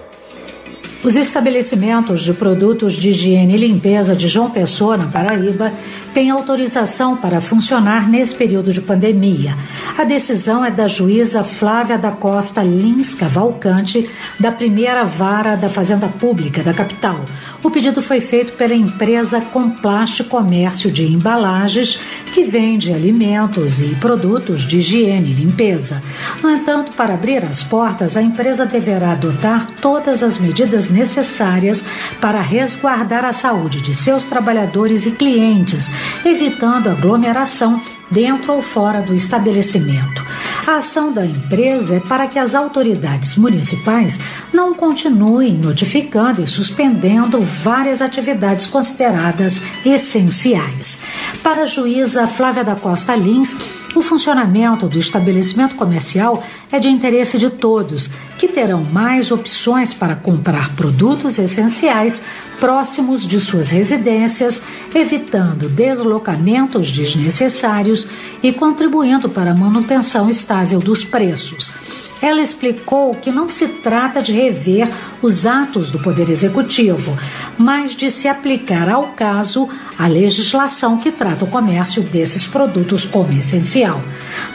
Os 1.03 1.17
estabelecimentos 1.17 2.21
de 2.21 2.31
produtos 2.31 2.93
de 2.93 3.09
higiene 3.09 3.55
e 3.55 3.57
limpeza 3.57 4.15
de 4.15 4.29
João 4.29 4.49
Pessoa, 4.49 4.95
na 4.95 5.07
Paraíba, 5.07 5.73
têm 6.13 6.29
autorização 6.29 7.15
para 7.15 7.41
funcionar 7.41 8.09
nesse 8.09 8.35
período 8.35 8.73
de 8.73 8.81
pandemia. 8.81 9.55
A 9.97 10.03
decisão 10.03 10.63
é 10.63 10.71
da 10.71 10.87
juíza 10.87 11.43
Flávia 11.43 11.97
da 11.97 12.11
Costa 12.11 12.61
Lins 12.61 13.13
Cavalcante, 13.13 14.09
da 14.39 14.51
primeira 14.51 15.03
vara 15.03 15.55
da 15.55 15.69
Fazenda 15.69 16.07
Pública 16.07 16.63
da 16.63 16.73
capital. 16.73 17.25
O 17.63 17.69
pedido 17.69 18.01
foi 18.01 18.19
feito 18.19 18.53
pela 18.53 18.73
empresa 18.73 19.39
Complaste 19.39 20.23
Comércio 20.23 20.89
de 20.89 21.05
Embalagens, 21.05 21.99
que 22.33 22.43
vende 22.43 22.91
alimentos 22.91 23.79
e 23.79 23.95
produtos 23.95 24.63
de 24.63 24.79
higiene 24.79 25.31
e 25.31 25.33
limpeza. 25.33 26.01
No 26.41 26.49
entanto, 26.49 26.91
para 26.93 27.13
abrir 27.13 27.43
as 27.43 27.61
portas, 27.61 28.17
a 28.17 28.21
empresa 28.21 28.65
deverá 28.65 29.11
adotar 29.11 29.69
todas 29.79 30.23
as 30.23 30.37
medidas 30.37 30.89
necessárias 30.89 31.85
para 32.19 32.41
resguardar 32.41 33.23
a 33.25 33.33
saúde 33.33 33.81
de 33.81 33.93
seus 33.93 34.23
trabalhadores 34.23 35.05
e 35.05 35.11
clientes, 35.11 35.89
evitando 36.25 36.89
aglomeração 36.89 37.81
dentro 38.09 38.53
ou 38.53 38.61
fora 38.61 39.01
do 39.01 39.15
estabelecimento. 39.15 40.21
A 40.67 40.77
ação 40.77 41.11
da 41.11 41.25
empresa 41.25 41.95
é 41.95 41.99
para 41.99 42.27
que 42.27 42.37
as 42.37 42.53
autoridades 42.53 43.35
municipais 43.35 44.19
não 44.53 44.75
continuem 44.75 45.53
notificando 45.53 46.41
e 46.41 46.47
suspendendo 46.47 47.41
várias 47.41 48.01
atividades 48.01 48.67
consideradas 48.67 49.59
essenciais. 49.83 50.99
Para 51.41 51.63
a 51.63 51.65
juíza 51.65 52.27
Flávia 52.27 52.63
da 52.63 52.75
Costa 52.75 53.15
Lins, 53.15 53.55
o 53.95 54.01
funcionamento 54.01 54.87
do 54.87 54.97
estabelecimento 54.97 55.75
comercial 55.75 56.43
é 56.71 56.79
de 56.79 56.87
interesse 56.87 57.37
de 57.37 57.49
todos, 57.49 58.09
que 58.37 58.47
terão 58.47 58.83
mais 58.83 59.31
opções 59.31 59.93
para 59.93 60.15
comprar 60.15 60.73
produtos 60.75 61.37
essenciais 61.37 62.23
próximos 62.59 63.27
de 63.27 63.39
suas 63.39 63.69
residências, 63.69 64.61
evitando 64.93 65.67
deslocamentos 65.67 66.91
desnecessários 66.91 68.07
e 68.41 68.53
contribuindo 68.53 69.27
para 69.27 69.51
a 69.51 69.55
manutenção 69.55 70.29
estável 70.29 70.79
dos 70.79 71.03
preços. 71.03 71.73
Ela 72.21 72.41
explicou 72.41 73.15
que 73.15 73.31
não 73.31 73.49
se 73.49 73.67
trata 73.67 74.21
de 74.21 74.31
rever 74.31 74.89
os 75.21 75.45
atos 75.45 75.89
do 75.89 75.99
Poder 75.99 76.29
Executivo, 76.29 77.17
mas 77.57 77.95
de 77.95 78.11
se 78.11 78.27
aplicar 78.27 78.89
ao 78.89 79.07
caso 79.13 79.67
a 79.97 80.07
legislação 80.07 80.97
que 80.97 81.11
trata 81.11 81.45
o 81.45 81.49
comércio 81.49 82.03
desses 82.03 82.45
produtos 82.45 83.05
como 83.05 83.33
essencial. 83.33 84.01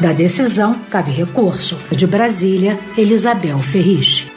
Da 0.00 0.12
decisão, 0.12 0.74
cabe 0.88 1.10
recurso. 1.10 1.76
De 1.90 2.06
Brasília, 2.06 2.78
Elisabel 2.96 3.58
Ferriche. 3.58 4.35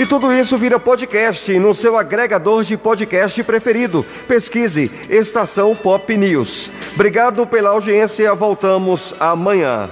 E 0.00 0.06
tudo 0.06 0.32
isso 0.32 0.56
vira 0.56 0.80
podcast 0.80 1.56
no 1.58 1.74
seu 1.74 1.96
agregador 1.96 2.64
de 2.64 2.76
podcast 2.76 3.42
preferido. 3.44 4.04
Pesquise 4.26 4.90
Estação 5.08 5.76
Pop 5.76 6.16
News. 6.16 6.72
Obrigado 6.94 7.46
pela 7.46 7.70
audiência. 7.70 8.34
Voltamos 8.34 9.14
amanhã. 9.20 9.90